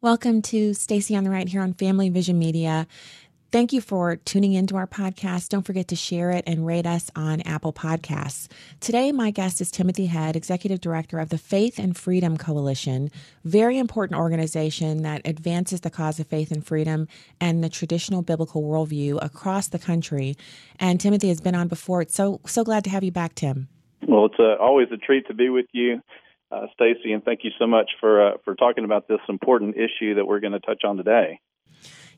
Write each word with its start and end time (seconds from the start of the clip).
Welcome 0.00 0.42
to 0.42 0.74
Stacy 0.74 1.16
on 1.16 1.24
the 1.24 1.30
Right 1.30 1.48
here 1.48 1.60
on 1.60 1.72
Family 1.72 2.08
Vision 2.08 2.38
Media. 2.38 2.86
Thank 3.50 3.72
you 3.72 3.80
for 3.80 4.14
tuning 4.14 4.52
into 4.52 4.76
our 4.76 4.86
podcast. 4.86 5.48
Don't 5.48 5.66
forget 5.66 5.88
to 5.88 5.96
share 5.96 6.30
it 6.30 6.44
and 6.46 6.64
rate 6.64 6.86
us 6.86 7.10
on 7.16 7.40
Apple 7.40 7.72
Podcasts. 7.72 8.46
Today, 8.78 9.10
my 9.10 9.32
guest 9.32 9.60
is 9.60 9.72
Timothy 9.72 10.06
Head, 10.06 10.36
Executive 10.36 10.80
Director 10.80 11.18
of 11.18 11.30
the 11.30 11.36
Faith 11.36 11.80
and 11.80 11.96
Freedom 11.96 12.36
Coalition, 12.36 13.10
very 13.42 13.76
important 13.76 14.20
organization 14.20 15.02
that 15.02 15.20
advances 15.24 15.80
the 15.80 15.90
cause 15.90 16.20
of 16.20 16.28
faith 16.28 16.52
and 16.52 16.64
freedom 16.64 17.08
and 17.40 17.64
the 17.64 17.68
traditional 17.68 18.22
biblical 18.22 18.62
worldview 18.62 19.18
across 19.20 19.66
the 19.66 19.80
country. 19.80 20.36
And 20.78 21.00
Timothy 21.00 21.26
has 21.26 21.40
been 21.40 21.56
on 21.56 21.66
before. 21.66 22.04
So 22.06 22.40
so 22.46 22.62
glad 22.62 22.84
to 22.84 22.90
have 22.90 23.02
you 23.02 23.10
back, 23.10 23.34
Tim. 23.34 23.66
Well, 24.06 24.26
it's 24.26 24.38
uh, 24.38 24.62
always 24.62 24.86
a 24.92 24.96
treat 24.96 25.26
to 25.26 25.34
be 25.34 25.48
with 25.48 25.66
you 25.72 26.00
uh, 26.50 26.66
Stacy, 26.74 27.12
and 27.12 27.24
thank 27.24 27.40
you 27.44 27.50
so 27.58 27.66
much 27.66 27.90
for 28.00 28.28
uh, 28.28 28.32
for 28.44 28.54
talking 28.54 28.84
about 28.84 29.08
this 29.08 29.20
important 29.28 29.76
issue 29.76 30.14
that 30.14 30.26
we're 30.26 30.40
going 30.40 30.52
to 30.52 30.60
touch 30.60 30.82
on 30.84 30.96
today. 30.96 31.40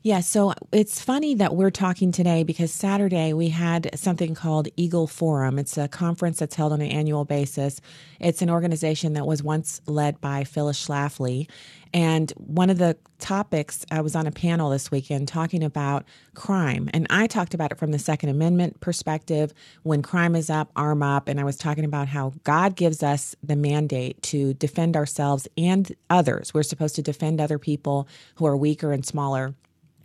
Yeah, 0.03 0.21
so 0.21 0.53
it's 0.71 0.99
funny 0.99 1.35
that 1.35 1.55
we're 1.55 1.69
talking 1.69 2.11
today 2.11 2.41
because 2.41 2.73
Saturday 2.73 3.33
we 3.33 3.49
had 3.49 3.91
something 3.93 4.33
called 4.33 4.67
Eagle 4.75 5.05
Forum. 5.05 5.59
It's 5.59 5.77
a 5.77 5.87
conference 5.87 6.39
that's 6.39 6.55
held 6.55 6.73
on 6.73 6.81
an 6.81 6.89
annual 6.89 7.23
basis. 7.23 7.79
It's 8.19 8.41
an 8.41 8.49
organization 8.49 9.13
that 9.13 9.27
was 9.27 9.43
once 9.43 9.79
led 9.85 10.19
by 10.19 10.43
Phyllis 10.43 10.83
Schlafly. 10.83 11.47
And 11.93 12.31
one 12.37 12.71
of 12.71 12.79
the 12.79 12.97
topics, 13.19 13.85
I 13.91 14.01
was 14.01 14.15
on 14.15 14.25
a 14.25 14.31
panel 14.31 14.71
this 14.71 14.89
weekend 14.89 15.27
talking 15.27 15.63
about 15.63 16.03
crime. 16.33 16.89
And 16.95 17.05
I 17.11 17.27
talked 17.27 17.53
about 17.53 17.71
it 17.71 17.77
from 17.77 17.91
the 17.91 17.99
Second 17.99 18.29
Amendment 18.29 18.79
perspective. 18.79 19.53
When 19.83 20.01
crime 20.01 20.35
is 20.35 20.49
up, 20.49 20.71
arm 20.75 21.03
up. 21.03 21.27
And 21.27 21.39
I 21.39 21.43
was 21.43 21.57
talking 21.57 21.85
about 21.85 22.07
how 22.07 22.33
God 22.43 22.75
gives 22.75 23.03
us 23.03 23.35
the 23.43 23.55
mandate 23.55 24.19
to 24.23 24.55
defend 24.55 24.97
ourselves 24.97 25.47
and 25.59 25.95
others. 26.09 26.55
We're 26.55 26.63
supposed 26.63 26.95
to 26.95 27.03
defend 27.03 27.39
other 27.39 27.59
people 27.59 28.07
who 28.35 28.47
are 28.47 28.57
weaker 28.57 28.93
and 28.93 29.05
smaller 29.05 29.53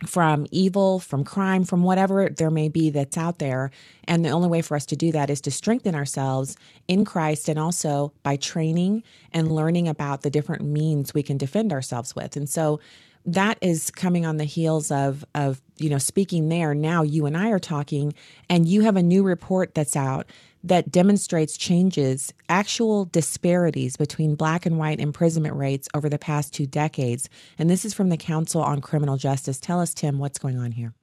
from 0.05 0.45
evil, 0.51 0.99
from 0.99 1.23
crime, 1.23 1.63
from 1.63 1.83
whatever 1.83 2.29
there 2.29 2.51
may 2.51 2.69
be 2.69 2.89
that's 2.89 3.17
out 3.17 3.39
there. 3.39 3.71
And 4.05 4.23
the 4.23 4.29
only 4.29 4.47
way 4.47 4.61
for 4.61 4.75
us 4.75 4.85
to 4.87 4.95
do 4.95 5.11
that 5.11 5.29
is 5.29 5.41
to 5.41 5.51
strengthen 5.51 5.95
ourselves 5.95 6.55
in 6.87 7.03
Christ 7.03 7.49
and 7.49 7.57
also 7.57 8.13
by 8.23 8.35
training 8.35 9.03
and 9.31 9.51
learning 9.51 9.87
about 9.87 10.21
the 10.21 10.29
different 10.29 10.63
means 10.63 11.13
we 11.13 11.23
can 11.23 11.37
defend 11.37 11.73
ourselves 11.73 12.15
with. 12.15 12.35
And 12.35 12.47
so 12.47 12.79
that 13.25 13.57
is 13.61 13.91
coming 13.91 14.25
on 14.25 14.37
the 14.37 14.45
heels 14.45 14.89
of 14.89 15.25
of 15.35 15.61
you 15.75 15.89
know 15.89 15.97
speaking 15.97 16.47
there 16.47 16.73
now 16.73 17.03
you 17.03 17.25
and 17.25 17.35
I 17.35 17.49
are 17.49 17.59
talking 17.59 18.13
and 18.49 18.65
you 18.65 18.81
have 18.81 18.95
a 18.95 19.03
new 19.03 19.21
report 19.21 19.75
that's 19.75 19.97
out 19.97 20.27
that 20.63 20.91
demonstrates 20.91 21.57
changes, 21.57 22.33
actual 22.49 23.05
disparities 23.05 23.97
between 23.97 24.35
black 24.35 24.65
and 24.65 24.77
white 24.77 24.99
imprisonment 24.99 25.55
rates 25.55 25.87
over 25.93 26.09
the 26.09 26.19
past 26.19 26.53
two 26.53 26.65
decades. 26.65 27.29
And 27.57 27.69
this 27.69 27.85
is 27.85 27.93
from 27.93 28.09
the 28.09 28.17
Council 28.17 28.61
on 28.61 28.81
Criminal 28.81 29.17
Justice. 29.17 29.59
Tell 29.59 29.79
us, 29.79 29.93
Tim, 29.93 30.19
what's 30.19 30.39
going 30.39 30.57
on 30.57 30.71
here? 30.71 30.93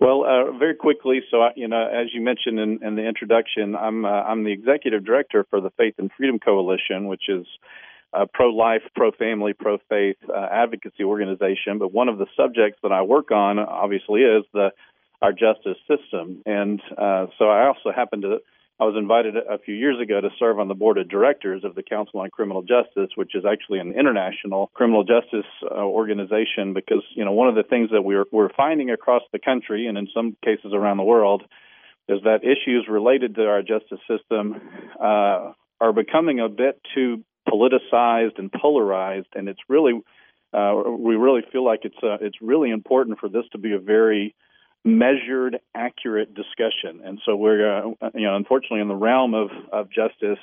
Well, 0.00 0.24
uh, 0.24 0.56
very 0.56 0.76
quickly, 0.76 1.20
so 1.28 1.48
you 1.56 1.66
know, 1.66 1.84
as 1.84 2.06
you 2.14 2.20
mentioned 2.20 2.60
in, 2.60 2.78
in 2.84 2.94
the 2.94 3.06
introduction, 3.06 3.74
I'm 3.74 4.04
uh, 4.04 4.08
I'm 4.08 4.44
the 4.44 4.52
executive 4.52 5.04
director 5.04 5.44
for 5.50 5.60
the 5.60 5.70
Faith 5.70 5.94
and 5.98 6.08
Freedom 6.16 6.38
Coalition, 6.38 7.08
which 7.08 7.24
is 7.28 7.46
a 8.12 8.26
pro-life, 8.26 8.82
pro-family, 8.94 9.54
pro-faith 9.54 10.16
uh, 10.28 10.46
advocacy 10.50 11.02
organization. 11.02 11.78
But 11.78 11.92
one 11.92 12.08
of 12.08 12.18
the 12.18 12.26
subjects 12.36 12.78
that 12.82 12.92
I 12.92 13.02
work 13.02 13.32
on, 13.32 13.58
obviously, 13.58 14.22
is 14.22 14.44
the 14.54 14.70
our 15.20 15.32
justice 15.32 15.78
system. 15.88 16.42
And 16.46 16.80
uh, 16.96 17.26
so 17.38 17.46
I 17.46 17.66
also 17.66 17.90
happened 17.94 18.22
to, 18.22 18.38
I 18.80 18.84
was 18.84 18.94
invited 18.96 19.34
a 19.36 19.58
few 19.58 19.74
years 19.74 20.00
ago 20.00 20.20
to 20.20 20.28
serve 20.38 20.60
on 20.60 20.68
the 20.68 20.74
board 20.74 20.98
of 20.98 21.08
directors 21.08 21.64
of 21.64 21.74
the 21.74 21.82
Council 21.82 22.20
on 22.20 22.30
Criminal 22.30 22.62
Justice, 22.62 23.10
which 23.16 23.34
is 23.34 23.44
actually 23.44 23.80
an 23.80 23.92
international 23.98 24.70
criminal 24.74 25.02
justice 25.02 25.50
uh, 25.64 25.74
organization. 25.74 26.74
Because 26.74 27.02
you 27.14 27.24
know 27.24 27.32
one 27.32 27.48
of 27.48 27.56
the 27.56 27.64
things 27.64 27.90
that 27.90 28.02
we're 28.02 28.26
we're 28.30 28.52
finding 28.56 28.90
across 28.90 29.22
the 29.32 29.40
country 29.40 29.86
and 29.88 29.98
in 29.98 30.06
some 30.14 30.36
cases 30.44 30.72
around 30.72 30.98
the 30.98 31.02
world 31.02 31.42
is 32.08 32.20
that 32.22 32.40
issues 32.42 32.86
related 32.88 33.34
to 33.34 33.46
our 33.46 33.62
justice 33.62 34.00
system 34.08 34.60
uh, 34.98 35.52
are 35.80 35.92
becoming 35.92 36.40
a 36.40 36.48
bit 36.48 36.80
too 36.94 37.24
politicized 37.48 38.38
and 38.38 38.52
polarized, 38.52 39.28
and 39.34 39.48
it's 39.48 39.60
really 39.68 40.00
uh, 40.52 40.74
we 40.98 41.16
really 41.16 41.42
feel 41.52 41.64
like 41.64 41.80
it's 41.82 41.98
uh, 42.02 42.18
it's 42.20 42.38
really 42.40 42.70
important 42.70 43.18
for 43.18 43.28
this 43.28 43.44
to 43.52 43.58
be 43.58 43.72
a 43.72 43.78
very 43.78 44.34
measured, 44.84 45.58
accurate 45.74 46.34
discussion. 46.34 47.02
And 47.04 47.20
so 47.24 47.36
we're, 47.36 47.78
uh, 47.78 48.10
you 48.14 48.26
know, 48.26 48.36
unfortunately, 48.36 48.80
in 48.80 48.88
the 48.88 48.94
realm 48.94 49.34
of 49.34 49.50
of 49.72 49.88
justice, 49.90 50.38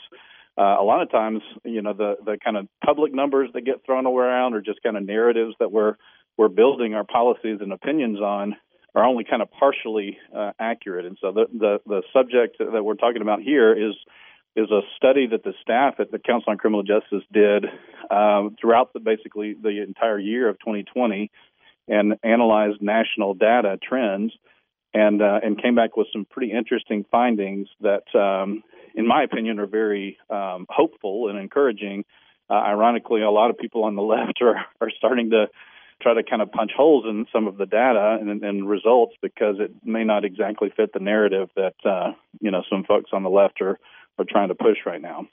uh, 0.57 0.77
a 0.79 0.83
lot 0.83 1.01
of 1.01 1.11
times, 1.11 1.41
you 1.63 1.81
know, 1.81 1.93
the 1.93 2.15
the 2.23 2.37
kind 2.43 2.57
of 2.57 2.67
public 2.83 3.13
numbers 3.13 3.49
that 3.53 3.61
get 3.61 3.85
thrown 3.85 4.05
around, 4.05 4.53
or 4.53 4.61
just 4.61 4.81
kind 4.83 4.97
of 4.97 5.05
narratives 5.05 5.55
that 5.59 5.71
we're 5.71 5.95
we're 6.37 6.49
building 6.49 6.93
our 6.93 7.05
policies 7.05 7.59
and 7.61 7.71
opinions 7.71 8.19
on, 8.19 8.55
are 8.93 9.03
only 9.03 9.23
kind 9.23 9.41
of 9.41 9.49
partially 9.51 10.17
uh, 10.35 10.51
accurate. 10.59 11.05
And 11.05 11.17
so 11.19 11.31
the, 11.31 11.45
the 11.51 11.79
the 11.85 12.03
subject 12.13 12.57
that 12.59 12.83
we're 12.83 12.95
talking 12.95 13.21
about 13.21 13.41
here 13.41 13.73
is 13.73 13.95
is 14.55 14.71
a 14.71 14.81
study 14.95 15.27
that 15.27 15.43
the 15.43 15.53
staff 15.61 15.95
at 15.99 16.11
the 16.11 16.19
Council 16.19 16.51
on 16.51 16.57
Criminal 16.57 16.83
Justice 16.83 17.23
did 17.31 17.65
um, 18.09 18.55
throughout 18.59 18.93
the 18.93 19.01
basically 19.01 19.53
the 19.53 19.83
entire 19.83 20.19
year 20.19 20.47
of 20.47 20.57
2020 20.59 21.29
and 21.87 22.15
analyzed 22.23 22.81
national 22.81 23.33
data 23.33 23.77
trends 23.81 24.33
and 24.93 25.21
uh, 25.21 25.39
and 25.43 25.61
came 25.61 25.75
back 25.75 25.97
with 25.97 26.07
some 26.13 26.25
pretty 26.25 26.51
interesting 26.51 27.05
findings 27.11 27.67
that, 27.81 28.03
um, 28.15 28.63
in 28.95 29.05
my 29.05 29.23
opinion, 29.23 29.59
are 29.59 29.67
very 29.67 30.17
um, 30.29 30.65
hopeful 30.69 31.27
and 31.29 31.37
encouraging. 31.37 32.05
Uh, 32.49 32.53
ironically, 32.53 33.21
a 33.21 33.29
lot 33.29 33.49
of 33.49 33.57
people 33.57 33.83
on 33.83 33.95
the 33.95 34.01
left 34.15 34.41
are 34.41 34.65
are 34.79 34.91
starting 34.97 35.31
to 35.31 35.47
try 36.01 36.13
to 36.13 36.23
kind 36.23 36.41
of 36.41 36.51
punch 36.51 36.71
holes 36.75 37.05
in 37.07 37.25
some 37.31 37.47
of 37.47 37.57
the 37.57 37.65
data 37.65 38.17
and, 38.19 38.43
and 38.43 38.69
results 38.69 39.15
because 39.21 39.55
it 39.59 39.71
may 39.83 40.03
not 40.03 40.25
exactly 40.25 40.71
fit 40.75 40.91
the 40.93 40.99
narrative 40.99 41.49
that 41.55 41.75
uh, 41.85 42.11
you 42.39 42.51
know 42.51 42.63
some 42.69 42.83
folks 42.83 43.11
on 43.13 43.23
the 43.23 43.29
left 43.29 43.61
are 43.61 43.77
are 44.17 44.25
trying 44.27 44.47
to 44.47 44.55
push 44.55 44.77
right 44.85 45.01
now. 45.01 45.27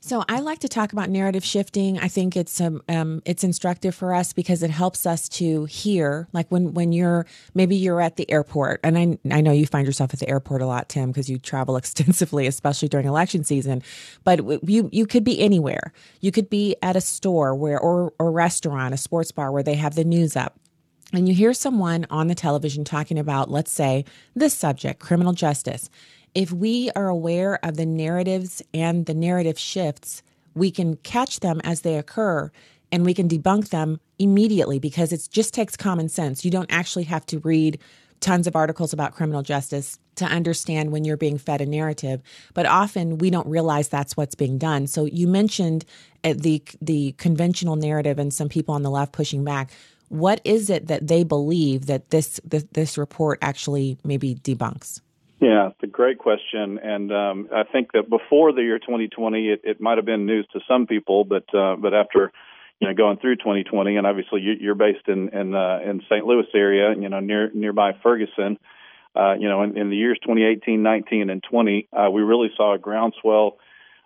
So 0.00 0.22
I 0.28 0.40
like 0.40 0.58
to 0.58 0.68
talk 0.68 0.92
about 0.92 1.08
narrative 1.08 1.42
shifting. 1.42 1.98
I 1.98 2.08
think 2.08 2.36
it's 2.36 2.60
um, 2.60 2.82
um, 2.90 3.22
it's 3.24 3.42
instructive 3.42 3.94
for 3.94 4.12
us 4.12 4.34
because 4.34 4.62
it 4.62 4.68
helps 4.68 5.06
us 5.06 5.30
to 5.30 5.64
hear. 5.64 6.28
Like 6.34 6.46
when 6.50 6.74
when 6.74 6.92
you're 6.92 7.24
maybe 7.54 7.74
you're 7.74 8.02
at 8.02 8.16
the 8.16 8.30
airport, 8.30 8.80
and 8.84 8.98
I 8.98 9.18
I 9.34 9.40
know 9.40 9.50
you 9.50 9.66
find 9.66 9.86
yourself 9.86 10.12
at 10.12 10.20
the 10.20 10.28
airport 10.28 10.60
a 10.60 10.66
lot, 10.66 10.90
Tim, 10.90 11.10
because 11.10 11.30
you 11.30 11.38
travel 11.38 11.76
extensively, 11.78 12.46
especially 12.46 12.88
during 12.88 13.06
election 13.06 13.44
season. 13.44 13.82
But 14.24 14.40
you 14.68 14.90
you 14.92 15.06
could 15.06 15.24
be 15.24 15.40
anywhere. 15.40 15.94
You 16.20 16.32
could 16.32 16.50
be 16.50 16.76
at 16.82 16.96
a 16.96 17.00
store 17.00 17.54
where 17.54 17.80
or 17.80 18.12
or 18.18 18.30
restaurant, 18.30 18.92
a 18.92 18.98
sports 18.98 19.32
bar 19.32 19.52
where 19.52 19.62
they 19.62 19.76
have 19.76 19.94
the 19.94 20.04
news 20.04 20.36
up 20.36 20.58
and 21.14 21.28
you 21.28 21.34
hear 21.34 21.54
someone 21.54 22.06
on 22.10 22.26
the 22.26 22.34
television 22.34 22.84
talking 22.84 23.18
about, 23.18 23.50
let's 23.50 23.70
say, 23.70 24.04
this 24.34 24.52
subject, 24.52 25.00
criminal 25.00 25.32
justice, 25.32 25.88
if 26.34 26.52
we 26.52 26.90
are 26.96 27.08
aware 27.08 27.64
of 27.64 27.76
the 27.76 27.86
narratives 27.86 28.62
and 28.72 29.06
the 29.06 29.14
narrative 29.14 29.58
shifts, 29.58 30.22
we 30.54 30.70
can 30.70 30.96
catch 30.96 31.40
them 31.40 31.60
as 31.64 31.82
they 31.82 31.96
occur 31.96 32.50
and 32.92 33.04
we 33.04 33.14
can 33.14 33.28
debunk 33.28 33.70
them 33.70 34.00
immediately 34.18 34.78
because 34.78 35.12
it 35.12 35.28
just 35.30 35.54
takes 35.54 35.76
common 35.76 36.08
sense. 36.08 36.44
You 36.44 36.50
don't 36.50 36.70
actually 36.70 37.04
have 37.04 37.26
to 37.26 37.38
read 37.40 37.78
tons 38.20 38.46
of 38.46 38.56
articles 38.56 38.92
about 38.92 39.14
criminal 39.14 39.42
justice 39.42 39.98
to 40.14 40.24
understand 40.24 40.92
when 40.92 41.04
you're 41.04 41.16
being 41.16 41.36
fed 41.36 41.60
a 41.60 41.66
narrative 41.66 42.22
but 42.54 42.64
often 42.64 43.18
we 43.18 43.28
don't 43.28 43.46
realize 43.46 43.88
that's 43.88 44.16
what's 44.16 44.34
being 44.34 44.56
done. 44.58 44.86
So 44.86 45.04
you 45.04 45.26
mentioned 45.26 45.84
uh, 46.22 46.34
the 46.36 46.62
the 46.80 47.12
conventional 47.18 47.76
narrative 47.76 48.18
and 48.18 48.32
some 48.32 48.48
people 48.48 48.74
on 48.74 48.82
the 48.82 48.90
left 48.90 49.12
pushing 49.12 49.44
back. 49.44 49.72
What 50.08 50.40
is 50.44 50.70
it 50.70 50.86
that 50.86 51.08
they 51.08 51.24
believe 51.24 51.86
that 51.86 52.10
this 52.10 52.40
this, 52.44 52.64
this 52.72 52.96
report 52.96 53.40
actually 53.42 53.98
maybe 54.04 54.36
debunks 54.36 55.00
yeah, 55.40 55.68
it's 55.68 55.82
a 55.82 55.86
great 55.86 56.18
question, 56.18 56.78
and 56.82 57.12
um, 57.12 57.48
I 57.54 57.64
think 57.64 57.92
that 57.92 58.08
before 58.08 58.52
the 58.52 58.62
year 58.62 58.78
2020, 58.78 59.48
it, 59.48 59.60
it 59.64 59.80
might 59.80 59.98
have 59.98 60.06
been 60.06 60.26
news 60.26 60.46
to 60.52 60.60
some 60.68 60.86
people, 60.86 61.24
but 61.24 61.44
uh, 61.54 61.76
but 61.76 61.92
after 61.92 62.32
you 62.80 62.88
know 62.88 62.94
going 62.94 63.18
through 63.18 63.36
2020, 63.36 63.96
and 63.96 64.06
obviously 64.06 64.40
you, 64.40 64.54
you're 64.60 64.74
based 64.74 65.08
in 65.08 65.30
in 65.30 65.54
uh, 65.54 65.80
in 65.84 66.00
St. 66.08 66.24
Louis 66.24 66.46
area, 66.54 66.94
you 66.98 67.08
know 67.08 67.20
near 67.20 67.50
nearby 67.52 67.92
Ferguson. 68.02 68.58
Uh, 69.16 69.34
you 69.38 69.48
know, 69.48 69.62
in, 69.62 69.78
in 69.78 69.90
the 69.90 69.96
years 69.96 70.18
2018, 70.24 70.82
19, 70.82 71.30
and 71.30 71.40
20, 71.48 71.88
uh, 71.92 72.10
we 72.10 72.20
really 72.22 72.50
saw 72.56 72.74
a 72.74 72.78
groundswell 72.78 73.58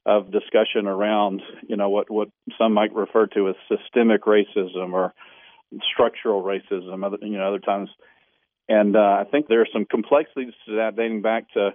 of 0.04 0.30
discussion 0.30 0.86
around, 0.86 1.42
you 1.66 1.76
know, 1.76 1.88
what 1.88 2.10
what 2.10 2.28
some 2.58 2.72
might 2.72 2.94
refer 2.94 3.26
to 3.26 3.48
as 3.48 3.54
systemic 3.68 4.24
racism 4.24 4.92
or 4.92 5.14
structural 5.92 6.42
racism. 6.42 7.04
Other, 7.04 7.18
you 7.22 7.38
know, 7.38 7.48
other 7.48 7.58
times 7.58 7.90
and 8.68 8.96
uh, 8.96 8.98
I 9.20 9.24
think 9.30 9.48
there 9.48 9.62
are 9.62 9.68
some 9.72 9.86
complexities 9.86 10.52
to 10.66 10.76
that 10.76 10.96
dating 10.96 11.22
back 11.22 11.50
to, 11.54 11.70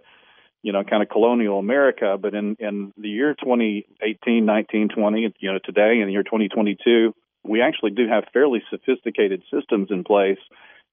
you 0.62 0.72
know, 0.72 0.84
kind 0.84 1.02
of 1.02 1.10
colonial 1.10 1.58
America. 1.58 2.18
But 2.22 2.36
in, 2.36 2.56
in 2.60 2.94
the 2.98 3.10
year 3.10 3.34
2018, 3.34 4.46
19, 4.46 4.90
20, 4.90 5.34
you 5.40 5.52
know, 5.52 5.60
today 5.64 6.00
in 6.00 6.06
the 6.06 6.14
year 6.14 6.24
2022, 6.24 7.14
we 7.44 7.62
actually 7.62 7.92
do 7.92 8.08
have 8.08 8.26
fairly 8.32 8.62
sophisticated 8.70 9.42
systems 9.52 9.90
in 9.90 10.04
place. 10.04 10.38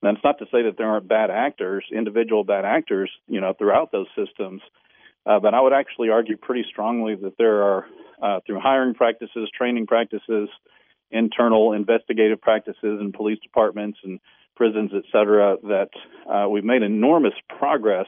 And 0.01 0.15
that's 0.15 0.23
not 0.23 0.39
to 0.39 0.45
say 0.45 0.63
that 0.63 0.77
there 0.77 0.87
aren't 0.87 1.07
bad 1.07 1.29
actors, 1.29 1.85
individual 1.95 2.43
bad 2.43 2.65
actors, 2.65 3.11
you 3.27 3.39
know, 3.39 3.53
throughout 3.53 3.91
those 3.91 4.07
systems. 4.17 4.61
Uh, 5.23 5.39
but 5.39 5.53
I 5.53 5.61
would 5.61 5.73
actually 5.73 6.09
argue 6.09 6.35
pretty 6.35 6.65
strongly 6.67 7.13
that 7.15 7.37
there 7.37 7.61
are, 7.61 7.85
uh, 8.21 8.39
through 8.45 8.59
hiring 8.59 8.95
practices, 8.95 9.49
training 9.55 9.85
practices, 9.85 10.49
internal 11.11 11.73
investigative 11.73 12.41
practices 12.41 12.99
in 12.99 13.11
police 13.15 13.37
departments 13.43 13.99
and 14.03 14.19
prisons, 14.55 14.91
et 14.95 15.03
cetera, 15.11 15.57
that 15.63 15.89
uh, 16.29 16.47
we've 16.49 16.63
made 16.63 16.83
enormous 16.83 17.33
progress 17.57 18.07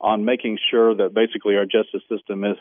on 0.00 0.24
making 0.24 0.58
sure 0.70 0.94
that 0.94 1.14
basically 1.14 1.56
our 1.56 1.64
justice 1.64 2.02
system 2.08 2.44
is 2.44 2.56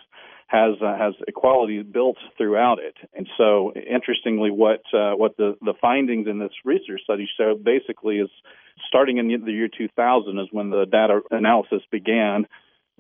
has 0.47 0.75
uh, 0.81 0.97
has 0.97 1.13
equality 1.27 1.83
built 1.83 2.17
throughout 2.37 2.79
it. 2.79 2.95
And 3.13 3.27
so, 3.37 3.73
interestingly, 3.73 4.49
what 4.49 4.81
uh, 4.93 5.11
what 5.11 5.35
the 5.37 5.57
the 5.61 5.73
findings 5.79 6.27
in 6.27 6.39
this 6.39 6.53
research 6.63 7.01
study 7.03 7.27
show 7.37 7.55
basically 7.61 8.17
is 8.17 8.29
starting 8.87 9.17
in 9.17 9.27
the 9.27 9.51
year 9.51 9.67
2000 9.67 10.39
is 10.39 10.47
when 10.51 10.69
the 10.69 10.85
data 10.85 11.19
analysis 11.31 11.81
began. 11.91 12.47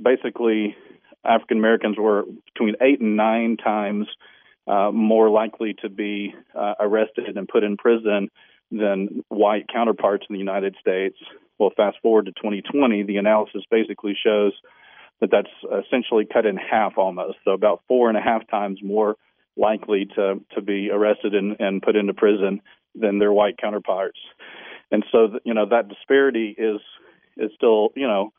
Basically, 0.01 0.75
African 1.23 1.57
Americans 1.57 1.97
were 1.97 2.25
between 2.53 2.75
eight 2.81 2.99
and 2.99 3.15
nine 3.15 3.57
times 3.57 4.07
uh, 4.67 4.91
more 4.91 5.29
likely 5.29 5.75
to 5.81 5.89
be 5.89 6.33
uh, 6.53 6.73
arrested 6.79 7.37
and 7.37 7.47
put 7.47 7.63
in 7.63 7.77
prison 7.77 8.29
than 8.71 9.23
white 9.29 9.65
counterparts 9.71 10.25
in 10.29 10.33
the 10.33 10.39
United 10.39 10.75
States. 10.79 11.17
Well, 11.57 11.71
fast 11.75 11.97
forward 12.01 12.25
to 12.25 12.31
2020, 12.31 13.03
the 13.03 13.17
analysis 13.17 13.63
basically 13.71 14.15
shows 14.23 14.53
that 15.21 15.31
that's 15.31 15.85
essentially 15.87 16.27
cut 16.31 16.45
in 16.45 16.57
half 16.57 16.97
almost. 16.97 17.37
So 17.43 17.51
about 17.51 17.81
four 17.87 18.09
and 18.09 18.17
a 18.17 18.21
half 18.21 18.47
times 18.49 18.79
more 18.83 19.15
likely 19.55 20.05
to 20.15 20.35
to 20.53 20.61
be 20.61 20.91
arrested 20.91 21.33
and, 21.33 21.55
and 21.59 21.81
put 21.81 21.95
into 21.95 22.13
prison 22.13 22.61
than 22.93 23.19
their 23.19 23.33
white 23.33 23.57
counterparts. 23.57 24.19
And 24.91 25.03
so, 25.11 25.39
you 25.43 25.53
know, 25.53 25.65
that 25.69 25.89
disparity 25.89 26.55
is 26.57 26.79
is 27.37 27.51
still, 27.55 27.89
you 27.95 28.07
know, 28.07 28.31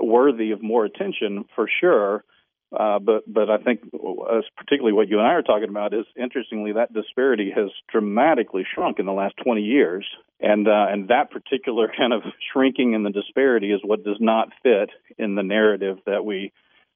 worthy 0.00 0.52
of 0.52 0.62
more 0.62 0.84
attention 0.84 1.44
for 1.54 1.68
sure. 1.80 2.24
Uh, 2.72 2.98
but 2.98 3.30
but 3.30 3.50
I 3.50 3.58
think 3.58 3.80
uh, 3.92 4.40
particularly 4.56 4.94
what 4.94 5.08
you 5.08 5.18
and 5.18 5.26
I 5.26 5.32
are 5.32 5.42
talking 5.42 5.68
about 5.68 5.92
is 5.92 6.06
interestingly 6.16 6.72
that 6.72 6.92
disparity 6.92 7.52
has 7.54 7.70
dramatically 7.90 8.64
shrunk 8.74 8.98
in 8.98 9.04
the 9.04 9.12
last 9.12 9.34
20 9.44 9.60
years, 9.60 10.06
and 10.40 10.66
uh, 10.66 10.86
and 10.88 11.08
that 11.08 11.30
particular 11.30 11.88
kind 11.98 12.14
of 12.14 12.22
shrinking 12.52 12.94
in 12.94 13.02
the 13.02 13.10
disparity 13.10 13.72
is 13.72 13.80
what 13.84 14.04
does 14.04 14.16
not 14.20 14.48
fit 14.62 14.90
in 15.18 15.34
the 15.34 15.42
narrative 15.42 15.98
that 16.06 16.24
we 16.24 16.52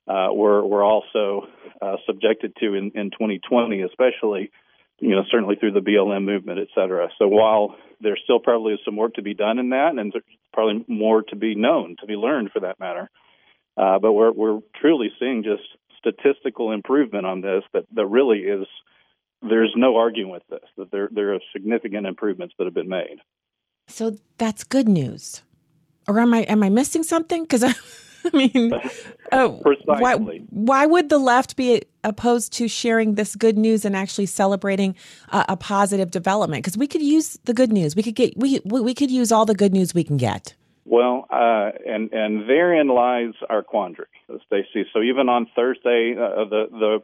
uh, 0.08 0.28
were 0.32 0.64
were 0.64 0.82
also 0.82 1.46
uh, 1.82 1.96
subjected 2.06 2.54
to 2.60 2.74
in, 2.74 2.92
in 2.94 3.10
2020, 3.10 3.82
especially 3.82 4.50
you 4.98 5.10
know 5.10 5.24
certainly 5.30 5.56
through 5.56 5.72
the 5.72 5.80
BLM 5.80 6.24
movement, 6.24 6.58
et 6.58 6.68
cetera. 6.74 7.08
So 7.18 7.28
while 7.28 7.76
there 8.00 8.16
still 8.24 8.40
probably 8.40 8.74
is 8.74 8.80
some 8.84 8.96
work 8.96 9.14
to 9.14 9.22
be 9.22 9.34
done 9.34 9.58
in 9.58 9.70
that, 9.70 9.90
and 9.98 10.10
there's 10.10 10.24
probably 10.54 10.86
more 10.88 11.22
to 11.22 11.36
be 11.36 11.54
known, 11.54 11.96
to 12.00 12.06
be 12.06 12.14
learned 12.14 12.50
for 12.50 12.60
that 12.60 12.80
matter. 12.80 13.10
Uh, 13.76 13.98
but 13.98 14.12
we're 14.12 14.32
we're 14.32 14.60
truly 14.80 15.10
seeing 15.18 15.42
just 15.42 15.62
statistical 15.98 16.72
improvement 16.72 17.26
on 17.26 17.40
this 17.40 17.62
that, 17.72 17.84
that 17.94 18.06
really 18.06 18.40
is 18.40 18.66
there's 19.42 19.72
no 19.76 19.96
arguing 19.96 20.30
with 20.30 20.42
this 20.48 20.64
that 20.76 20.90
there 20.90 21.08
there 21.12 21.34
are 21.34 21.40
significant 21.52 22.06
improvements 22.06 22.54
that 22.58 22.64
have 22.64 22.74
been 22.74 22.88
made. 22.88 23.18
So 23.88 24.16
that's 24.38 24.64
good 24.64 24.88
news, 24.88 25.42
or 26.08 26.18
am 26.18 26.34
I 26.34 26.40
am 26.42 26.62
I 26.62 26.70
missing 26.70 27.02
something? 27.02 27.42
Because 27.42 27.62
I, 27.62 27.74
I 28.32 28.36
mean, 28.36 28.72
uh, 29.30 29.48
why 29.84 30.14
why 30.16 30.86
would 30.86 31.08
the 31.08 31.18
left 31.18 31.56
be 31.56 31.82
opposed 32.02 32.52
to 32.54 32.68
sharing 32.68 33.14
this 33.14 33.36
good 33.36 33.58
news 33.58 33.84
and 33.84 33.94
actually 33.94 34.26
celebrating 34.26 34.96
a, 35.30 35.44
a 35.50 35.56
positive 35.56 36.10
development? 36.10 36.64
Because 36.64 36.78
we 36.78 36.86
could 36.86 37.02
use 37.02 37.38
the 37.44 37.54
good 37.54 37.72
news. 37.72 37.94
We 37.94 38.02
could 38.02 38.14
get 38.14 38.36
we 38.36 38.60
we 38.64 38.94
could 38.94 39.10
use 39.10 39.30
all 39.30 39.44
the 39.44 39.54
good 39.54 39.72
news 39.72 39.94
we 39.94 40.04
can 40.04 40.16
get. 40.16 40.54
Well, 40.88 41.26
uh, 41.28 41.70
and 41.84 42.12
and 42.12 42.48
therein 42.48 42.86
lies 42.86 43.34
our 43.50 43.64
quandary, 43.64 44.06
Stacy. 44.46 44.86
So 44.92 45.02
even 45.02 45.28
on 45.28 45.48
Thursday, 45.56 46.14
uh, 46.16 46.44
the 46.44 46.66
the 46.70 46.98